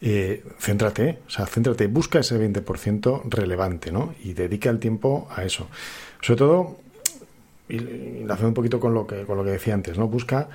eh, 0.01 0.45
céntrate, 0.61 1.21
o 1.27 1.31
sea, 1.31 1.47
céntrate, 1.47 1.87
busca 1.89 2.21
ese 2.21 2.39
20% 2.39 3.23
relevante, 3.27 3.91
¿no? 3.93 4.15
Y 4.23 4.35
dedica 4.35 4.71
el 4.71 4.79
tiempo 4.79 5.29
a 5.35 5.45
eso. 5.45 5.69
Sobre 6.21 6.39
todo, 6.39 6.79
y, 7.69 7.77
y 7.77 8.27
hace 8.31 8.47
un 8.47 8.55
poquito 8.55 8.81
con 8.81 8.95
lo 8.95 9.07
que 9.07 9.25
con 9.25 9.37
lo 9.39 9.45
que 9.45 9.51
decía 9.51 9.75
antes, 9.75 9.99
¿no? 9.99 10.09
Busca 10.09 10.49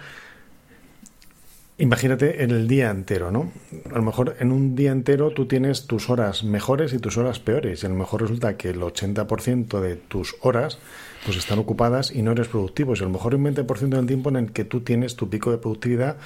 Imagínate 1.80 2.44
en 2.44 2.51
el 2.51 2.68
día 2.68 2.92
entero, 2.92 3.32
¿no? 3.32 3.51
A 3.92 3.96
lo 3.96 4.03
mejor 4.03 4.36
en 4.39 4.51
un 4.51 4.75
día 4.75 4.92
entero 4.92 5.32
tú 5.32 5.48
tienes 5.48 5.88
tus 5.88 6.10
horas 6.10 6.44
mejores 6.44 6.94
y 6.94 7.00
tus 7.00 7.18
horas 7.18 7.39
peores. 7.39 7.82
Y 7.82 7.86
a 7.88 7.89
lo 7.89 7.96
mejor 7.96 8.22
resulta 8.22 8.58
que 8.58 8.70
el 8.70 8.82
80% 8.82 9.80
de 9.80 9.96
tus 9.96 10.36
horas 10.42 10.77
pues 11.25 11.38
están 11.38 11.58
ocupadas 11.58 12.12
y 12.12 12.22
no 12.22 12.32
eres 12.32 12.48
productivo. 12.48 12.94
Y 12.96 13.00
a 13.00 13.03
lo 13.03 13.10
mejor 13.10 13.34
un 13.34 13.46
20% 13.46 13.89
del 13.89 14.06
tiempo 14.06 14.30
en 14.30 14.36
el 14.36 14.51
que 14.51 14.65
tú 14.65 14.82
tienes 14.82 15.15
tu 15.15 15.30
pico 15.30 15.51
de 15.51 15.58
productividad 15.58 16.18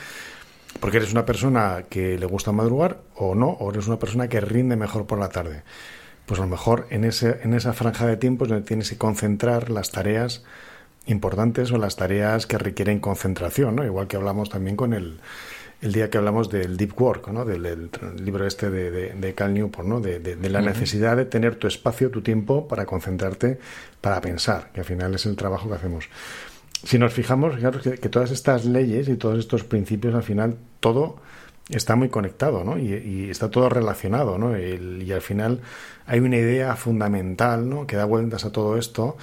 porque 0.80 0.98
eres 0.98 1.12
una 1.12 1.26
persona 1.26 1.86
que 1.90 2.18
le 2.18 2.26
gusta 2.26 2.52
madrugar 2.52 3.00
o 3.16 3.36
no, 3.36 3.50
o 3.50 3.72
eres 3.72 3.88
una 3.88 4.00
persona 4.00 4.28
que 4.28 4.42
rinde 4.42 4.76
mejor 4.76 5.08
por 5.08 5.18
la 5.20 5.30
tarde. 5.30 5.64
Pues 6.26 6.40
a 6.40 6.44
lo 6.44 6.50
mejor 6.50 6.88
en, 6.90 7.04
ese, 7.06 7.40
en 7.44 7.54
esa 7.54 7.74
franja 7.74 8.06
de 8.06 8.18
tiempo 8.18 8.46
es 8.46 8.50
donde 8.50 8.66
tienes 8.66 8.90
que 8.90 8.98
concentrar 8.98 9.70
las 9.70 9.92
tareas 9.92 10.44
importantes 11.08 11.72
o 11.72 11.78
las 11.78 11.96
tareas 11.96 12.46
que 12.48 12.58
requieren 12.58 13.00
concentración, 13.00 13.76
¿no? 13.76 13.86
Igual 13.86 14.08
que 14.08 14.18
hablamos 14.18 14.50
también 14.50 14.76
con 14.76 14.94
el, 14.94 15.20
el 15.82 15.94
día 15.94 16.10
que 16.10 16.18
hablamos 16.18 16.50
del 16.50 16.78
deep 16.78 17.00
work, 17.00 17.28
¿no? 17.30 17.46
Del, 17.46 17.90
libro 18.24 18.46
este 18.46 18.70
de, 18.70 18.92
de, 18.92 19.14
de 19.14 19.34
Cal 19.34 19.54
Newport, 19.54 19.88
¿no? 19.88 20.00
De, 20.02 20.20
la 20.50 20.62
necesidad 20.62 21.18
de 21.18 21.26
tener 21.26 21.56
tu 21.56 21.68
espacio, 21.68 22.10
tu 22.12 22.22
tiempo 22.22 22.68
para 22.68 22.86
concentrarte, 22.86 23.60
para 24.02 24.22
pensar, 24.22 24.72
que 24.74 24.82
al 24.82 24.86
final 24.86 25.16
es 25.16 25.26
el 25.26 25.36
trabajo 25.36 25.70
que 25.70 25.76
hacemos. 25.76 26.10
Si 26.84 27.00
nos 27.00 27.14
fijamos, 27.14 27.56
fijaros 27.56 27.82
que, 27.82 27.98
que 27.98 28.10
todas 28.10 28.32
estas 28.32 28.66
leyes 28.66 29.08
y 29.10 29.16
todos 29.16 29.40
estos 29.40 29.64
principios, 29.64 30.14
al 30.14 30.24
final, 30.24 30.58
todo 30.80 31.18
está 31.70 31.96
muy 31.96 32.10
conectado, 32.10 32.64
¿no? 32.64 32.78
Y, 32.78 32.94
y 32.94 33.30
está 33.30 33.50
todo 33.50 33.70
relacionado, 33.70 34.38
¿no? 34.38 34.56
El- 34.56 35.04
y 35.04 35.12
al 35.12 35.22
final 35.22 35.62
hay 36.06 36.20
una 36.20 36.38
idea 36.38 36.76
fundamental, 36.76 37.68
¿no? 37.70 37.88
Que 37.88 37.96
da 37.96 38.06
vueltas 38.06 38.46
a 38.46 38.52
todo 38.52 38.78
esto, 38.78 39.18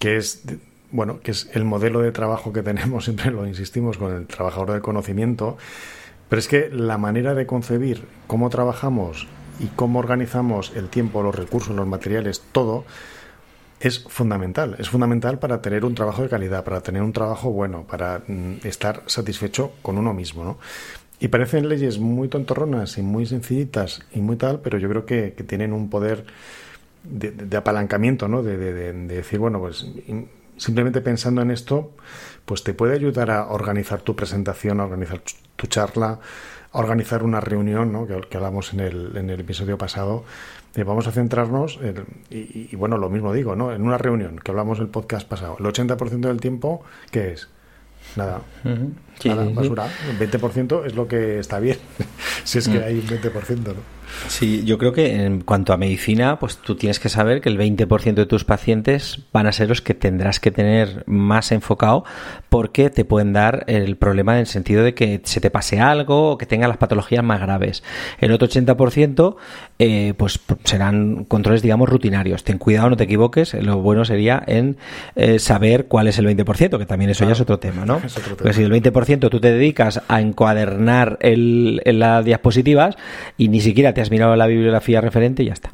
que 0.00 0.16
es 0.16 0.42
bueno, 0.90 1.20
que 1.20 1.30
es 1.32 1.50
el 1.52 1.64
modelo 1.64 2.00
de 2.00 2.12
trabajo 2.12 2.52
que 2.52 2.62
tenemos, 2.62 3.04
siempre 3.06 3.30
lo 3.30 3.46
insistimos 3.46 3.98
con 3.98 4.12
el 4.14 4.26
trabajador 4.26 4.72
del 4.72 4.80
conocimiento, 4.82 5.56
pero 6.28 6.40
es 6.40 6.48
que 6.48 6.68
la 6.70 6.98
manera 6.98 7.34
de 7.34 7.46
concebir 7.46 8.04
cómo 8.26 8.50
trabajamos 8.50 9.26
y 9.60 9.66
cómo 9.68 9.98
organizamos 9.98 10.72
el 10.76 10.88
tiempo, 10.88 11.22
los 11.22 11.34
recursos, 11.34 11.74
los 11.74 11.86
materiales, 11.86 12.42
todo, 12.52 12.84
es 13.80 14.04
fundamental. 14.08 14.76
Es 14.78 14.88
fundamental 14.90 15.38
para 15.38 15.62
tener 15.62 15.84
un 15.84 15.94
trabajo 15.94 16.22
de 16.22 16.28
calidad, 16.28 16.64
para 16.64 16.80
tener 16.80 17.02
un 17.02 17.12
trabajo 17.12 17.50
bueno, 17.50 17.84
para 17.88 18.22
mm, 18.26 18.66
estar 18.66 19.02
satisfecho 19.06 19.72
con 19.82 19.98
uno 19.98 20.12
mismo, 20.14 20.44
¿no? 20.44 20.58
Y 21.20 21.28
parecen 21.28 21.68
leyes 21.68 21.98
muy 21.98 22.28
tontorronas 22.28 22.98
y 22.98 23.02
muy 23.02 23.26
sencillitas 23.26 24.02
y 24.12 24.20
muy 24.20 24.36
tal, 24.36 24.60
pero 24.60 24.78
yo 24.78 24.88
creo 24.88 25.06
que, 25.06 25.34
que 25.36 25.44
tienen 25.44 25.72
un 25.72 25.90
poder 25.90 26.24
de, 27.04 27.30
de- 27.32 27.56
apalancamiento, 27.56 28.28
¿no? 28.28 28.42
De, 28.42 28.56
de- 28.56 28.72
de- 28.72 28.92
de 28.92 29.14
decir, 29.16 29.38
bueno, 29.38 29.58
pues 29.60 29.86
simplemente 30.58 31.00
pensando 31.00 31.40
en 31.40 31.50
esto, 31.50 31.92
pues 32.44 32.62
te 32.64 32.74
puede 32.74 32.94
ayudar 32.94 33.30
a 33.30 33.46
organizar 33.48 34.02
tu 34.02 34.14
presentación, 34.14 34.80
a 34.80 34.84
organizar 34.84 35.20
tu- 35.56 35.66
charla, 35.66 36.18
a 36.72 36.78
organizar 36.78 37.22
una 37.22 37.40
reunión, 37.40 37.90
¿no? 37.92 38.06
Que, 38.06 38.20
que 38.28 38.36
hablamos 38.36 38.72
en 38.74 38.80
el, 38.80 39.16
en 39.16 39.30
el 39.30 39.40
episodio 39.40 39.78
pasado. 39.78 40.24
Eh, 40.74 40.84
vamos 40.84 41.06
a 41.06 41.12
centrarnos, 41.12 41.78
en- 41.82 42.04
y, 42.30 42.76
bueno, 42.76 42.98
lo 42.98 43.08
mismo 43.08 43.32
digo, 43.32 43.56
¿no? 43.56 43.72
En 43.72 43.82
una 43.82 43.96
reunión 43.98 44.38
que 44.38 44.50
hablamos 44.50 44.78
el 44.78 44.88
podcast 44.88 45.26
pasado, 45.26 45.56
el 45.58 45.64
80% 45.64 46.20
del 46.28 46.40
tiempo, 46.40 46.82
¿qué 47.10 47.32
es? 47.32 47.48
Nada. 48.16 48.42
Nada, 49.28 49.44
sí, 49.48 49.54
basura. 49.54 49.88
El 50.08 50.18
20% 50.30 50.86
es 50.86 50.94
lo 50.94 51.08
que 51.08 51.38
está 51.38 51.58
bien. 51.58 51.78
si 52.44 52.58
es 52.58 52.68
que 52.68 52.82
hay 52.84 52.98
un 52.98 53.06
20%, 53.06 53.58
¿no? 53.64 53.97
Sí, 54.28 54.62
yo 54.64 54.78
creo 54.78 54.92
que 54.92 55.24
en 55.24 55.40
cuanto 55.40 55.72
a 55.72 55.76
medicina, 55.76 56.38
pues 56.38 56.56
tú 56.56 56.74
tienes 56.76 56.98
que 57.00 57.08
saber 57.08 57.40
que 57.40 57.48
el 57.48 57.58
20% 57.58 58.14
de 58.14 58.26
tus 58.26 58.44
pacientes 58.44 59.20
van 59.32 59.46
a 59.46 59.52
ser 59.52 59.68
los 59.68 59.82
que 59.82 59.94
tendrás 59.94 60.40
que 60.40 60.50
tener 60.50 61.04
más 61.06 61.52
enfocado 61.52 62.04
porque 62.48 62.90
te 62.90 63.04
pueden 63.04 63.32
dar 63.32 63.64
el 63.66 63.96
problema 63.96 64.34
en 64.34 64.40
el 64.40 64.46
sentido 64.46 64.82
de 64.82 64.94
que 64.94 65.20
se 65.24 65.40
te 65.40 65.50
pase 65.50 65.80
algo 65.80 66.32
o 66.32 66.38
que 66.38 66.46
tenga 66.46 66.68
las 66.68 66.76
patologías 66.76 67.22
más 67.24 67.40
graves. 67.40 67.82
El 68.18 68.32
otro 68.32 68.48
80% 68.48 69.36
eh, 69.78 70.14
pues 70.16 70.40
serán 70.64 71.24
controles, 71.24 71.62
digamos, 71.62 71.88
rutinarios. 71.88 72.44
Ten 72.44 72.58
cuidado, 72.58 72.90
no 72.90 72.96
te 72.96 73.04
equivoques. 73.04 73.54
Lo 73.54 73.78
bueno 73.78 74.04
sería 74.04 74.42
en 74.46 74.76
eh, 75.16 75.38
saber 75.38 75.86
cuál 75.86 76.08
es 76.08 76.18
el 76.18 76.26
20%, 76.26 76.78
que 76.78 76.86
también 76.86 77.10
eso 77.10 77.24
ya 77.24 77.32
es 77.32 77.40
otro 77.40 77.58
tema, 77.58 77.84
¿no? 77.84 78.00
Es 78.08 78.16
otro 78.16 78.36
Porque 78.36 78.52
tema. 78.52 78.54
si 78.54 78.62
el 78.62 78.72
20% 78.72 79.28
tú 79.28 79.40
te 79.40 79.52
dedicas 79.52 80.00
a 80.08 80.20
encuadernar 80.20 81.18
el, 81.20 81.82
en 81.84 81.98
las 81.98 82.24
diapositivas 82.24 82.96
y 83.36 83.48
ni 83.48 83.60
siquiera 83.60 83.92
te 83.98 84.02
has 84.02 84.12
mirado 84.12 84.36
la 84.36 84.46
bibliografía 84.46 85.00
referente 85.00 85.42
y 85.42 85.46
ya 85.46 85.54
está. 85.54 85.72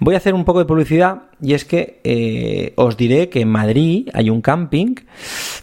Voy 0.00 0.14
a 0.14 0.16
hacer 0.16 0.34
un 0.34 0.44
poco 0.44 0.58
de 0.58 0.64
publicidad 0.64 1.22
y 1.40 1.54
es 1.54 1.64
que 1.64 2.00
eh, 2.02 2.72
os 2.74 2.96
diré 2.96 3.28
que 3.28 3.42
en 3.42 3.48
Madrid 3.48 4.08
hay 4.12 4.28
un 4.28 4.42
camping 4.42 4.96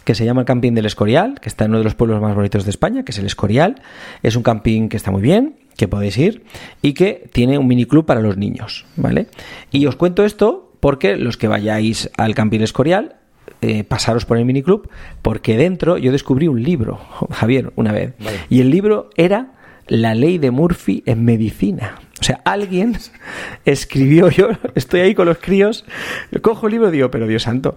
que 0.04 0.14
se 0.14 0.24
llama 0.24 0.40
el 0.40 0.46
Camping 0.46 0.72
del 0.72 0.86
Escorial, 0.86 1.38
que 1.38 1.50
está 1.50 1.66
en 1.66 1.72
uno 1.72 1.80
de 1.80 1.84
los 1.84 1.94
pueblos 1.94 2.22
más 2.22 2.34
bonitos 2.34 2.64
de 2.64 2.70
España, 2.70 3.04
que 3.04 3.12
es 3.12 3.18
el 3.18 3.26
Escorial. 3.26 3.82
Es 4.22 4.36
un 4.36 4.42
camping 4.42 4.88
que 4.88 4.96
está 4.96 5.10
muy 5.10 5.20
bien, 5.20 5.56
que 5.76 5.86
podéis 5.86 6.16
ir 6.16 6.44
y 6.80 6.94
que 6.94 7.28
tiene 7.30 7.58
un 7.58 7.66
miniclub 7.66 8.06
para 8.06 8.22
los 8.22 8.38
niños, 8.38 8.86
¿vale? 8.96 9.26
Y 9.70 9.84
os 9.84 9.94
cuento 9.94 10.24
esto 10.24 10.72
porque 10.80 11.14
los 11.16 11.36
que 11.36 11.46
vayáis 11.46 12.08
al 12.16 12.34
Camping 12.34 12.60
Escorial 12.60 13.16
eh, 13.60 13.84
pasaros 13.84 14.24
por 14.24 14.38
el 14.38 14.46
miniclub, 14.46 14.88
porque 15.20 15.58
dentro 15.58 15.98
yo 15.98 16.10
descubrí 16.10 16.48
un 16.48 16.62
libro, 16.62 17.00
Javier, 17.32 17.70
una 17.76 17.92
vez. 17.92 18.14
Y 18.48 18.62
el 18.62 18.70
libro 18.70 19.10
era 19.14 19.57
La 19.88 20.14
ley 20.14 20.38
de 20.38 20.50
Murphy 20.50 21.02
en 21.06 21.24
medicina. 21.24 21.96
O 22.20 22.24
sea, 22.24 22.40
alguien 22.44 22.96
escribió, 23.64 24.28
yo 24.28 24.48
estoy 24.74 25.00
ahí 25.00 25.14
con 25.14 25.26
los 25.26 25.38
críos, 25.38 25.84
cojo 26.42 26.66
el 26.66 26.72
libro 26.72 26.88
y 26.88 26.92
digo, 26.92 27.10
pero 27.10 27.26
Dios 27.26 27.44
santo, 27.44 27.76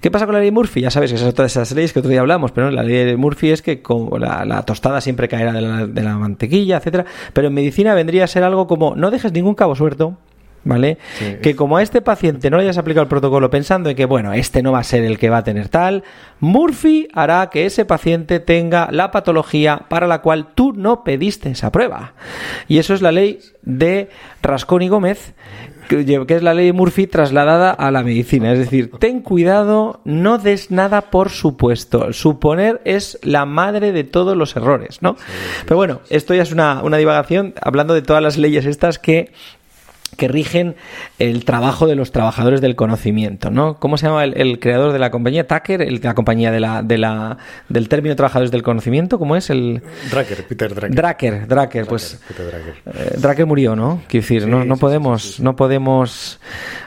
¿qué 0.00 0.10
pasa 0.10 0.26
con 0.26 0.34
la 0.34 0.40
ley 0.40 0.48
de 0.48 0.52
Murphy? 0.52 0.80
Ya 0.80 0.90
sabes 0.90 1.10
que 1.10 1.16
esas 1.16 1.34
todas 1.34 1.52
esas 1.52 1.72
leyes 1.72 1.92
que 1.92 2.00
otro 2.00 2.10
día 2.10 2.20
hablamos, 2.20 2.52
pero 2.52 2.70
la 2.70 2.82
ley 2.82 3.04
de 3.04 3.16
Murphy 3.16 3.50
es 3.50 3.62
que 3.62 3.82
con 3.82 4.20
la, 4.20 4.62
tostada 4.62 5.00
siempre 5.00 5.28
caerá 5.28 5.52
de 5.52 5.60
la, 5.60 5.86
de 5.86 6.02
la 6.02 6.16
mantequilla, 6.16 6.78
etcétera. 6.78 7.04
Pero 7.32 7.48
en 7.48 7.54
medicina 7.54 7.94
vendría 7.94 8.24
a 8.24 8.26
ser 8.26 8.42
algo 8.42 8.66
como, 8.66 8.96
no 8.96 9.10
dejes 9.10 9.32
ningún 9.32 9.54
cabo 9.54 9.76
suelto, 9.76 10.16
¿vale? 10.66 10.98
Sí. 11.18 11.36
Que 11.40 11.56
como 11.56 11.78
a 11.78 11.82
este 11.82 12.02
paciente 12.02 12.50
no 12.50 12.58
le 12.58 12.64
hayas 12.64 12.76
aplicado 12.76 13.02
el 13.02 13.08
protocolo 13.08 13.48
pensando 13.48 13.88
en 13.88 13.96
que, 13.96 14.04
bueno, 14.04 14.32
este 14.32 14.62
no 14.62 14.72
va 14.72 14.80
a 14.80 14.84
ser 14.84 15.04
el 15.04 15.18
que 15.18 15.30
va 15.30 15.38
a 15.38 15.44
tener 15.44 15.68
tal, 15.68 16.02
Murphy 16.40 17.08
hará 17.14 17.48
que 17.50 17.64
ese 17.64 17.84
paciente 17.84 18.40
tenga 18.40 18.88
la 18.90 19.10
patología 19.10 19.82
para 19.88 20.06
la 20.06 20.20
cual 20.20 20.48
tú 20.54 20.72
no 20.72 21.04
pediste 21.04 21.50
esa 21.50 21.72
prueba. 21.72 22.14
Y 22.68 22.78
eso 22.78 22.92
es 22.92 23.00
la 23.00 23.12
ley 23.12 23.38
de 23.62 24.10
Rascón 24.42 24.82
y 24.82 24.88
Gómez, 24.88 25.34
que 25.88 26.26
es 26.28 26.42
la 26.42 26.54
ley 26.54 26.66
de 26.66 26.72
Murphy 26.72 27.06
trasladada 27.06 27.70
a 27.70 27.90
la 27.90 28.02
medicina. 28.02 28.52
Es 28.52 28.58
decir, 28.58 28.90
ten 28.98 29.20
cuidado, 29.20 30.00
no 30.04 30.38
des 30.38 30.70
nada 30.70 31.02
por 31.02 31.30
supuesto. 31.30 32.12
Suponer 32.12 32.80
es 32.84 33.18
la 33.22 33.46
madre 33.46 33.92
de 33.92 34.04
todos 34.04 34.36
los 34.36 34.56
errores, 34.56 35.00
¿no? 35.02 35.16
Pero 35.64 35.76
bueno, 35.76 36.00
esto 36.10 36.34
ya 36.34 36.42
es 36.42 36.52
una, 36.52 36.82
una 36.82 36.96
divagación 36.96 37.54
hablando 37.60 37.94
de 37.94 38.02
todas 38.02 38.22
las 38.22 38.36
leyes 38.36 38.66
estas 38.66 38.98
que 38.98 39.32
que 40.16 40.28
rigen 40.28 40.74
el 41.18 41.44
trabajo 41.44 41.86
de 41.86 41.94
los 41.94 42.10
trabajadores 42.12 42.60
del 42.60 42.74
conocimiento, 42.76 43.50
¿no? 43.50 43.78
¿Cómo 43.78 43.96
se 43.98 44.06
llama 44.06 44.24
el, 44.24 44.36
el 44.36 44.58
creador 44.58 44.92
de 44.92 44.98
la 44.98 45.10
compañía? 45.10 45.46
Tucker, 45.46 45.82
el, 45.82 46.00
la 46.02 46.14
compañía 46.14 46.50
de 46.50 46.60
la, 46.60 46.82
de 46.82 46.98
la, 46.98 47.38
del 47.68 47.88
término 47.88 48.16
trabajadores 48.16 48.50
del 48.50 48.62
conocimiento, 48.62 49.18
¿cómo 49.18 49.36
es? 49.36 49.50
El 49.50 49.82
Drucker, 50.10 50.46
Peter 50.46 50.74
Drucker. 50.74 50.94
Drucker, 50.94 51.46
Drucker, 51.48 51.86
pues 51.86 52.20
Peter 52.28 52.46
Drucker. 52.46 52.74
eh, 52.86 53.14
Drucker 53.18 53.46
murió, 53.46 53.76
¿no? 53.76 54.02
Quiero 54.08 54.22
decir, 54.22 54.46
no, 54.48 54.62
Sí, 54.62 54.68
no 54.68 54.74
sí, 54.76 54.80
podemos, 54.80 55.22
sí. 55.36 55.42
no 55.42 55.54
podemos, 55.56 56.40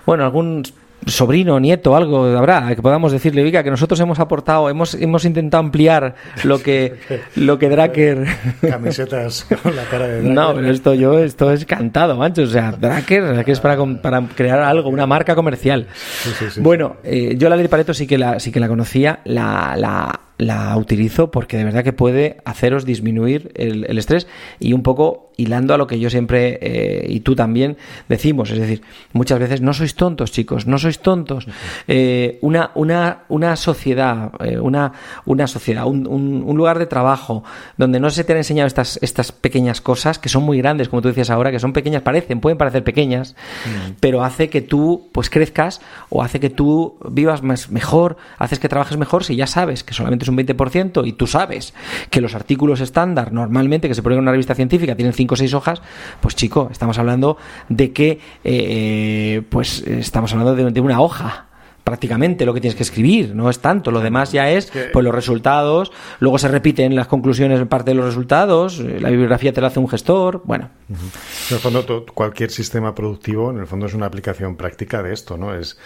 bueno, 0.06 0.24
algún 0.26 0.64
sobrino, 1.06 1.60
nieto, 1.60 1.96
algo 1.96 2.26
habrá, 2.26 2.76
que 2.76 2.82
podamos 2.82 3.12
decirle, 3.12 3.44
oiga, 3.44 3.64
que 3.64 3.72
nosotros 3.72 4.00
hemos 4.00 4.20
aportado, 4.20 4.70
hemos, 4.70 4.94
hemos 4.96 5.26
intentado 5.26 5.62
ampliar 5.62 6.16
lo 6.44 6.62
que, 6.62 6.96
lo 7.36 7.58
que 7.60 7.70
Dracker... 7.70 8.26
Camisetas 8.62 9.46
con 9.64 9.76
la 9.76 9.84
cara 9.84 10.08
de 10.08 10.22
Dracker. 10.22 10.34
No, 10.40 10.54
pero 10.54 10.70
esto 10.70 10.94
yo, 10.94 11.20
esto 11.20 11.52
es 11.52 11.66
cantado, 11.66 12.16
mancho. 12.16 12.44
O 12.44 12.48
sea, 12.48 12.72
Dracker, 12.72 13.44
que 13.44 13.52
es 13.52 13.60
para, 13.60 13.78
para 14.02 14.22
crear 14.36 14.60
algo, 14.60 14.90
una 14.90 15.08
marca 15.08 15.36
comercial. 15.36 15.88
sí, 15.94 16.32
sí. 16.50 16.62
bueno, 16.62 16.98
eh, 17.04 17.36
yo 17.38 17.50
la 17.50 17.56
ley 17.56 17.64
de 17.64 17.70
Pareto 17.70 17.94
sí 17.94 18.08
que 18.08 18.18
la, 18.18 18.40
sí 18.40 18.52
que 18.52 18.60
la 18.60 18.68
conocía, 18.68 19.20
la, 19.26 19.76
la, 19.78 20.20
la 20.40 20.76
utilizo 20.78 21.30
porque 21.32 21.58
de 21.58 21.66
verdad 21.66 21.84
que 21.84 21.94
puede 21.94 22.38
haceros 22.46 22.86
disminuir 22.86 23.52
el, 23.56 23.86
el 23.88 23.98
estrés 24.00 24.26
y 24.60 24.74
un 24.74 24.82
poco 24.82 25.28
hilando 25.38 25.74
a 25.74 25.78
lo 25.78 25.88
que 25.88 26.00
yo 26.00 26.10
siempre 26.10 26.60
eh, 26.62 27.06
y 27.08 27.22
tú 27.22 27.34
también 27.34 27.78
decimos, 28.10 28.52
es 28.52 28.60
decir, 28.60 28.82
muchas 29.14 29.40
veces 29.40 29.62
no 29.62 29.74
sois 29.74 29.96
tontos, 29.96 30.34
chicos, 30.34 30.68
no 30.68 30.78
sois 30.78 31.00
tontos. 31.00 31.48
Eh, 31.88 32.40
una, 32.42 32.72
una, 32.76 33.20
una 33.30 33.56
sociedad, 33.56 34.32
eh, 34.44 34.60
una, 34.60 34.92
una 35.26 35.48
sociedad, 35.48 35.86
un, 35.86 36.08
un- 36.08 36.44
un 36.46 36.58
lugar 36.58 36.78
de 36.80 36.88
trabajo 36.88 37.44
donde 37.78 38.02
no 38.02 38.10
se 38.10 38.26
te 38.26 38.34
han 38.34 38.38
enseñado 38.40 38.68
estas, 38.68 39.00
estas 39.02 39.32
pequeñas 39.32 39.80
cosas 39.80 40.20
que 40.20 40.28
son 40.28 40.44
muy 40.44 40.58
grandes, 40.58 40.90
como 40.90 41.02
tú 41.02 41.08
decías 41.08 41.30
ahora, 41.30 41.52
que 41.52 41.60
son 41.60 41.72
pequeñas, 41.72 42.02
parecen, 42.02 42.42
pueden 42.42 42.58
parecer 42.58 42.84
pequeñas, 42.84 43.36
pero 44.02 44.24
hace 44.26 44.50
que 44.50 44.62
tú 44.62 45.08
pues 45.14 45.30
crezcas 45.30 45.80
o 46.10 46.22
hace 46.22 46.42
que 46.42 46.50
tú 46.50 46.98
vivas 47.10 47.44
más, 47.44 47.70
mejor, 47.72 48.18
haces 48.40 48.60
que 48.60 48.68
trabajes 48.68 48.98
mejor 48.98 49.24
si 49.24 49.38
ya 49.38 49.48
sabes 49.48 49.84
que 49.86 49.94
solamente 49.94 50.26
un 50.30 50.38
20% 50.38 51.08
y 51.08 51.14
tú 51.14 51.28
sabes 51.28 51.74
que 52.10 52.22
los 52.22 52.36
artículos 52.36 52.82
estándar 52.82 53.32
normalmente 53.32 53.88
que 53.88 53.96
se 53.96 54.04
ponen 54.04 54.20
en 54.20 54.24
una 54.24 54.32
revista 54.32 54.56
científica 54.56 54.96
tienen 54.96 55.14
5 55.14 55.34
o 55.34 55.38
6 55.38 55.54
hojas, 55.54 55.82
pues 56.22 56.36
chico, 56.36 56.70
estamos 56.72 56.98
hablando 56.98 57.38
de 57.68 57.92
que 57.92 58.20
eh, 58.44 59.42
pues 59.50 59.82
estamos 59.82 60.32
hablando 60.34 60.56
de, 60.56 60.72
de 60.72 60.82
una 60.82 61.02
hoja 61.02 61.50
prácticamente 61.90 62.46
lo 62.46 62.54
que 62.54 62.62
tienes 62.62 62.76
que 62.76 62.84
escribir, 62.84 63.34
no 63.34 63.50
es 63.50 63.60
tanto, 63.60 63.90
lo 63.90 64.00
demás 64.00 64.32
ya 64.32 64.48
es 64.52 64.72
pues 64.94 65.04
los 65.04 65.14
resultados, 65.14 65.92
luego 66.20 66.38
se 66.38 66.48
repiten 66.48 66.96
las 66.96 67.08
conclusiones 67.08 67.60
en 67.60 67.68
parte 67.68 67.92
de 67.92 67.96
los 67.96 68.06
resultados, 68.06 68.80
eh, 68.80 69.00
la 69.00 69.10
bibliografía 69.10 69.54
te 69.54 69.60
la 69.60 69.68
hace 69.68 69.80
un 69.80 69.90
gestor, 69.90 70.44
bueno, 70.46 70.70
En 70.90 71.56
el 71.56 71.58
fondo, 71.58 72.06
cualquier 72.14 72.52
sistema 72.52 72.94
productivo, 72.94 73.50
en 73.50 73.58
el 73.58 73.66
fondo, 73.66 73.88
es 73.88 73.96
una 73.96 74.06
aplicación 74.06 74.56
práctica 74.56 75.02
de 75.02 75.14
esto, 75.14 75.36
¿no? 75.36 75.56
Es, 75.56 75.80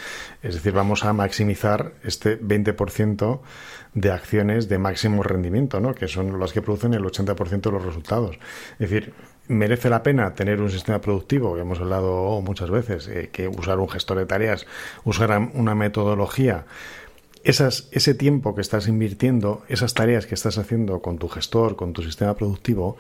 es 0.44 0.56
decir, 0.56 0.74
vamos 0.74 1.06
a 1.06 1.14
maximizar 1.14 1.94
este 2.04 2.40
20% 2.40 3.40
de 3.94 4.12
acciones 4.12 4.68
de 4.70 4.78
máximo 4.78 5.24
rendimiento, 5.24 5.80
¿no? 5.80 5.96
Que 5.96 6.08
son 6.08 6.40
las 6.40 6.52
que 6.52 6.62
producen 6.62 6.94
el 6.94 7.04
80% 7.04 7.62
de 7.62 7.72
los 7.72 7.86
resultados. 7.86 8.38
Es 8.74 8.90
decir, 8.90 9.14
merece 9.48 9.90
la 9.90 10.04
pena 10.04 10.36
tener 10.36 10.62
un 10.62 10.70
sistema 10.70 11.00
productivo, 11.00 11.56
que 11.56 11.62
hemos 11.62 11.80
hablado 11.80 12.42
muchas 12.42 12.70
veces, 12.70 13.08
eh, 13.08 13.30
que 13.32 13.48
usar 13.48 13.80
un 13.80 13.90
gestor 13.90 14.18
de 14.18 14.26
tareas, 14.26 14.66
usar 15.06 15.50
una 15.54 15.76
metodología 15.76 16.66
ese 17.44 18.14
tiempo 18.16 18.56
que 18.56 18.62
estás 18.62 18.88
invirtiendo, 18.88 19.64
esas 19.68 19.94
tareas 19.94 20.26
que 20.26 20.36
estás 20.36 20.58
haciendo 20.58 21.02
con 21.02 21.18
tu 21.18 21.28
gestor, 21.28 21.76
con 21.76 21.92
tu 21.92 22.02
sistema 22.02 22.36
productivo, 22.36 22.96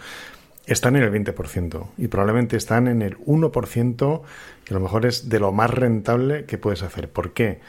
están 0.65 0.95
en 0.95 1.03
el 1.03 1.11
20% 1.11 1.87
y 1.97 2.07
probablemente 2.07 2.55
están 2.55 2.87
en 2.87 3.01
el 3.01 3.17
1% 3.19 4.21
que 4.63 4.73
a 4.73 4.77
lo 4.77 4.79
mejor 4.79 5.05
es 5.05 5.27
de 5.29 5.39
lo 5.39 5.51
más 5.51 5.69
rentable 5.69 6.45
que 6.45 6.57
puedes 6.57 6.83
hacer. 6.83 7.09
¿Por 7.09 7.33
qué? 7.33 7.59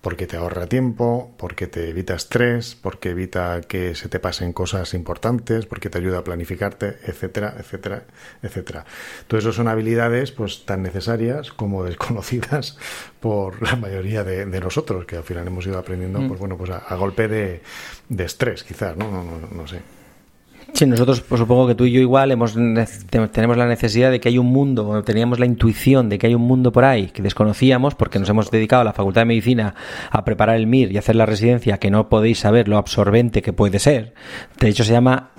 Porque 0.00 0.26
te 0.26 0.36
ahorra 0.36 0.66
tiempo, 0.66 1.34
porque 1.38 1.66
te 1.66 1.88
evita 1.88 2.14
estrés, 2.14 2.76
porque 2.80 3.10
evita 3.10 3.62
que 3.62 3.94
se 3.94 4.08
te 4.08 4.20
pasen 4.20 4.52
cosas 4.52 4.92
importantes, 4.94 5.66
porque 5.66 5.88
te 5.88 5.98
ayuda 5.98 6.18
a 6.18 6.24
planificarte, 6.24 6.98
etcétera, 7.06 7.56
etcétera, 7.58 8.04
etcétera. 8.42 8.84
Todo 9.26 9.40
eso 9.40 9.52
son 9.52 9.66
habilidades 9.66 10.30
pues 10.30 10.66
tan 10.66 10.82
necesarias 10.82 11.50
como 11.50 11.82
desconocidas 11.82 12.76
por 13.20 13.62
la 13.62 13.76
mayoría 13.76 14.22
de, 14.22 14.46
de 14.46 14.60
nosotros, 14.60 15.06
que 15.06 15.16
al 15.16 15.24
final 15.24 15.46
hemos 15.46 15.66
ido 15.66 15.78
aprendiendo, 15.78 16.24
pues 16.28 16.38
bueno, 16.38 16.56
pues 16.56 16.70
a, 16.70 16.78
a 16.78 16.94
golpe 16.96 17.26
de, 17.26 17.62
de 18.08 18.24
estrés, 18.24 18.62
quizás, 18.62 18.96
¿no? 18.96 19.10
No, 19.10 19.24
no, 19.24 19.48
no 19.50 19.66
sé. 19.66 20.03
Sí, 20.76 20.86
nosotros 20.86 21.20
pues, 21.20 21.38
supongo 21.38 21.68
que 21.68 21.76
tú 21.76 21.84
y 21.84 21.92
yo 21.92 22.00
igual 22.00 22.32
hemos, 22.32 22.56
ne- 22.56 22.84
te- 23.08 23.28
tenemos 23.28 23.56
la 23.56 23.66
necesidad 23.68 24.10
de 24.10 24.18
que 24.18 24.28
hay 24.28 24.38
un 24.38 24.46
mundo, 24.46 25.04
teníamos 25.04 25.38
la 25.38 25.46
intuición 25.46 26.08
de 26.08 26.18
que 26.18 26.26
hay 26.26 26.34
un 26.34 26.42
mundo 26.42 26.72
por 26.72 26.84
ahí 26.84 27.06
que 27.10 27.22
desconocíamos 27.22 27.94
porque 27.94 28.18
nos 28.18 28.28
hemos 28.28 28.50
dedicado 28.50 28.82
a 28.82 28.84
la 28.84 28.92
Facultad 28.92 29.20
de 29.20 29.26
Medicina 29.26 29.76
a 30.10 30.24
preparar 30.24 30.56
el 30.56 30.66
MIR 30.66 30.90
y 30.90 30.98
hacer 30.98 31.14
la 31.14 31.26
residencia 31.26 31.78
que 31.78 31.92
no 31.92 32.08
podéis 32.08 32.40
saber 32.40 32.66
lo 32.66 32.76
absorbente 32.76 33.40
que 33.40 33.52
puede 33.52 33.78
ser. 33.78 34.14
De 34.58 34.68
hecho 34.68 34.82
se 34.82 34.90
llama 34.92 35.30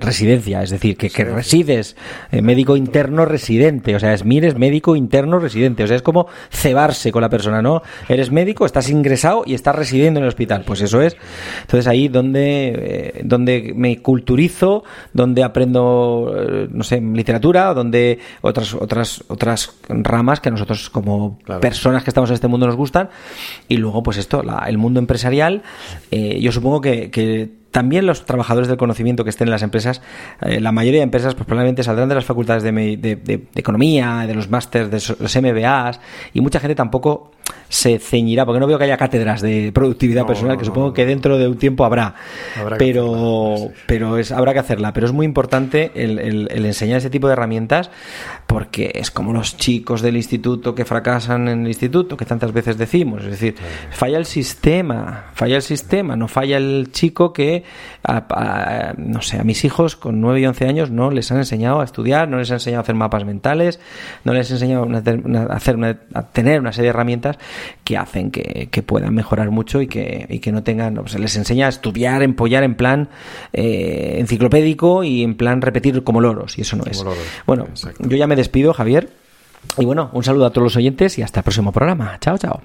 residencia, 0.00 0.62
es 0.62 0.70
decir, 0.70 0.96
que, 0.96 1.10
que 1.10 1.24
resides, 1.24 1.96
eh, 2.30 2.42
médico 2.42 2.76
interno 2.76 3.24
residente, 3.24 3.94
o 3.94 4.00
sea, 4.00 4.14
es 4.14 4.22
es 4.24 4.56
médico 4.58 4.96
interno 4.96 5.38
residente, 5.38 5.84
o 5.84 5.86
sea, 5.86 5.96
es 5.96 6.02
como 6.02 6.26
cebarse 6.50 7.12
con 7.12 7.22
la 7.22 7.28
persona, 7.28 7.60
¿no? 7.62 7.82
Eres 8.08 8.30
médico, 8.30 8.66
estás 8.66 8.88
ingresado 8.90 9.42
y 9.46 9.54
estás 9.54 9.74
residiendo 9.76 10.18
en 10.18 10.24
el 10.24 10.28
hospital, 10.28 10.62
pues 10.66 10.80
eso 10.80 11.00
es. 11.00 11.16
Entonces 11.62 11.86
ahí 11.86 12.08
donde, 12.08 12.72
eh, 13.16 13.20
donde 13.24 13.72
me 13.74 13.98
culturizo, 14.00 14.84
donde 15.12 15.42
aprendo, 15.44 16.32
eh, 16.36 16.68
no 16.70 16.82
sé, 16.84 17.00
literatura, 17.00 17.74
donde 17.74 18.18
otras, 18.40 18.74
otras, 18.74 19.24
otras 19.28 19.74
ramas 19.88 20.40
que 20.40 20.48
a 20.48 20.52
nosotros 20.52 20.90
como 20.90 21.38
Claro. 21.44 21.60
personas 21.60 22.04
que 22.04 22.10
estamos 22.10 22.30
en 22.30 22.34
este 22.34 22.48
mundo 22.48 22.66
nos 22.66 22.76
gustan, 22.76 23.10
y 23.68 23.76
luego 23.76 24.02
pues 24.02 24.16
esto, 24.16 24.42
la- 24.42 24.64
el 24.68 24.78
mundo 24.78 24.98
empresarial, 25.00 25.62
yo 26.10 26.52
supongo 26.52 26.80
que, 26.80 27.10
que 27.10 27.61
también 27.72 28.06
los 28.06 28.24
trabajadores 28.24 28.68
del 28.68 28.76
conocimiento 28.76 29.24
que 29.24 29.30
estén 29.30 29.48
en 29.48 29.52
las 29.52 29.62
empresas, 29.62 30.00
eh, 30.42 30.60
la 30.60 30.70
mayoría 30.72 31.00
de 31.00 31.04
empresas 31.04 31.34
pues 31.34 31.46
probablemente 31.46 31.82
saldrán 31.82 32.08
de 32.08 32.14
las 32.14 32.24
facultades 32.24 32.62
de, 32.62 32.70
de- 32.70 33.42
economía, 33.56 34.24
de 34.26 34.34
los 34.34 34.48
másters, 34.50 34.90
de 34.90 35.14
los 35.18 35.36
MBAs, 35.36 35.98
y 36.32 36.40
mucha 36.40 36.60
gente 36.60 36.74
tampoco 36.76 37.32
se 37.68 37.98
ceñirá, 37.98 38.44
porque 38.44 38.60
no 38.60 38.66
veo 38.66 38.76
que 38.78 38.84
haya 38.84 38.98
cátedras 38.98 39.40
de 39.40 39.70
productividad 39.72 40.22
No, 40.22 40.26
personal, 40.26 40.54
no, 40.56 40.58
que 40.58 40.64
supongo 40.66 40.88
no. 40.88 40.92
que 40.94 41.06
dentro 41.06 41.38
de 41.38 41.48
un 41.48 41.56
tiempo 41.56 41.84
habrá. 41.86 42.14
Pero 42.78 43.54
hacerla, 43.54 43.74
pero 43.86 44.18
es, 44.18 44.30
habrá 44.30 44.52
que 44.52 44.58
hacerla. 44.58 44.92
Pero 44.92 45.06
es 45.06 45.12
muy 45.12 45.24
importante 45.24 45.90
el, 45.94 46.18
el- 46.18 46.48
el 46.52 46.66
enseñar 46.66 46.98
ese 46.98 47.08
tipo 47.10 47.28
de 47.28 47.32
herramientas 47.32 47.90
porque 48.46 48.92
es 48.94 49.10
como 49.10 49.32
los 49.32 49.56
chicos 49.56 50.02
del 50.02 50.16
instituto 50.16 50.74
que 50.74 50.84
fracasan 50.84 51.48
en 51.48 51.62
el 51.62 51.68
instituto, 51.68 52.16
que 52.18 52.26
tantas 52.26 52.52
veces 52.52 52.76
decimos. 52.76 53.22
Es 53.24 53.30
decir, 53.30 53.54
falla 53.90 54.18
el 54.18 54.26
sistema, 54.26 55.26
falla 55.32 55.56
el 55.56 55.62
sistema, 55.62 56.14
no 56.16 56.28
falla 56.28 56.58
el 56.58 56.90
chico 56.92 57.32
que, 57.32 57.64
a- 58.04 58.26
a- 58.28 58.94
no 58.98 59.22
sé, 59.22 59.38
a 59.38 59.44
mis 59.44 59.64
hijos 59.64 59.96
con 59.96 60.20
9 60.20 60.40
y 60.40 60.46
11 60.46 60.66
años 60.66 60.90
no 60.90 61.10
les 61.10 61.32
han 61.32 61.38
enseñado 61.38 61.80
a 61.80 61.84
estudiar, 61.84 62.28
no 62.28 62.36
les 62.36 62.50
han 62.50 62.56
enseñado 62.56 62.80
a 62.80 62.82
hacer 62.82 62.94
mapas 62.94 63.24
mentales, 63.24 63.80
no 64.24 64.34
les 64.34 64.50
han 64.50 64.56
enseñado 64.56 64.86
a, 64.92 65.54
hacer 65.54 65.76
una- 65.76 65.98
a 66.12 66.22
tener 66.28 66.60
una 66.60 66.72
serie 66.72 66.88
de 66.88 66.90
herramientas 66.90 67.31
que 67.84 67.96
hacen 67.96 68.30
que, 68.30 68.68
que 68.70 68.82
puedan 68.82 69.14
mejorar 69.14 69.50
mucho 69.50 69.80
y 69.82 69.86
que, 69.86 70.26
y 70.28 70.38
que 70.38 70.52
no 70.52 70.62
tengan, 70.62 71.00
les 71.18 71.36
enseña 71.36 71.66
a 71.66 71.68
estudiar, 71.68 72.22
empollar 72.22 72.62
en 72.62 72.74
plan 72.74 73.08
eh, 73.52 74.16
enciclopédico 74.18 75.04
y 75.04 75.22
en 75.22 75.34
plan 75.36 75.62
repetir 75.62 76.02
como 76.04 76.20
loros, 76.20 76.58
y 76.58 76.62
eso 76.62 76.76
no 76.76 76.84
es. 76.84 76.98
loros, 77.02 77.18
Bueno, 77.46 77.66
exacto. 77.68 78.08
yo 78.08 78.16
ya 78.16 78.26
me 78.26 78.36
despido, 78.36 78.72
Javier. 78.72 79.10
Y 79.78 79.84
bueno, 79.84 80.10
un 80.12 80.24
saludo 80.24 80.46
a 80.46 80.50
todos 80.50 80.64
los 80.64 80.76
oyentes 80.76 81.18
y 81.18 81.22
hasta 81.22 81.40
el 81.40 81.44
próximo 81.44 81.72
programa. 81.72 82.18
Chao, 82.20 82.36
chao. 82.36 82.60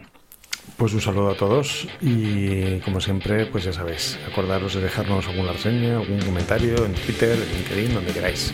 Pues 0.77 0.93
un 0.93 1.01
saludo 1.01 1.31
a 1.31 1.35
todos 1.35 1.87
y 2.01 2.79
como 2.81 3.01
siempre, 3.01 3.47
pues 3.47 3.63
ya 3.63 3.73
sabéis, 3.73 4.19
acordaros 4.31 4.75
de 4.75 4.81
dejarnos 4.81 5.27
alguna 5.27 5.53
reseña, 5.53 5.97
algún 5.97 6.19
comentario 6.19 6.85
en 6.85 6.93
Twitter, 6.93 7.31
en 7.31 7.57
LinkedIn, 7.57 7.93
donde 7.95 8.13
queráis. 8.13 8.53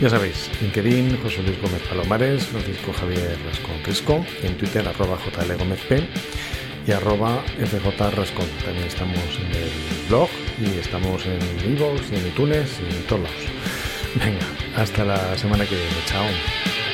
Ya 0.00 0.10
sabéis, 0.10 0.50
LinkedIn, 0.60 1.18
José 1.22 1.42
Luis 1.42 1.60
Gómez 1.62 1.80
Palomares, 1.88 2.44
Francisco 2.46 2.92
Javier 2.92 3.38
Rascón 3.46 3.76
Risco, 3.84 4.26
en 4.42 4.56
Twitter 4.56 4.86
arroba 4.86 5.16
JL 5.16 5.56
Gómez 5.56 5.80
P 5.88 6.02
y 6.86 6.90
arroba 6.90 7.42
FJ 7.58 8.10
Rascón. 8.10 8.46
También 8.64 8.86
estamos 8.88 9.18
en 9.38 9.46
el 9.46 10.08
blog 10.08 10.28
y 10.60 10.78
estamos 10.78 11.24
en 11.26 11.40
iVoox 11.72 12.12
y 12.12 12.16
en 12.16 12.26
iTunes 12.26 12.80
y 12.80 12.96
en 12.96 13.02
todos 13.04 13.22
lados. 13.22 13.36
Venga, 14.16 14.46
hasta 14.76 15.04
la 15.04 15.38
semana 15.38 15.64
que 15.64 15.76
viene. 15.76 15.96
Chao. 16.06 16.93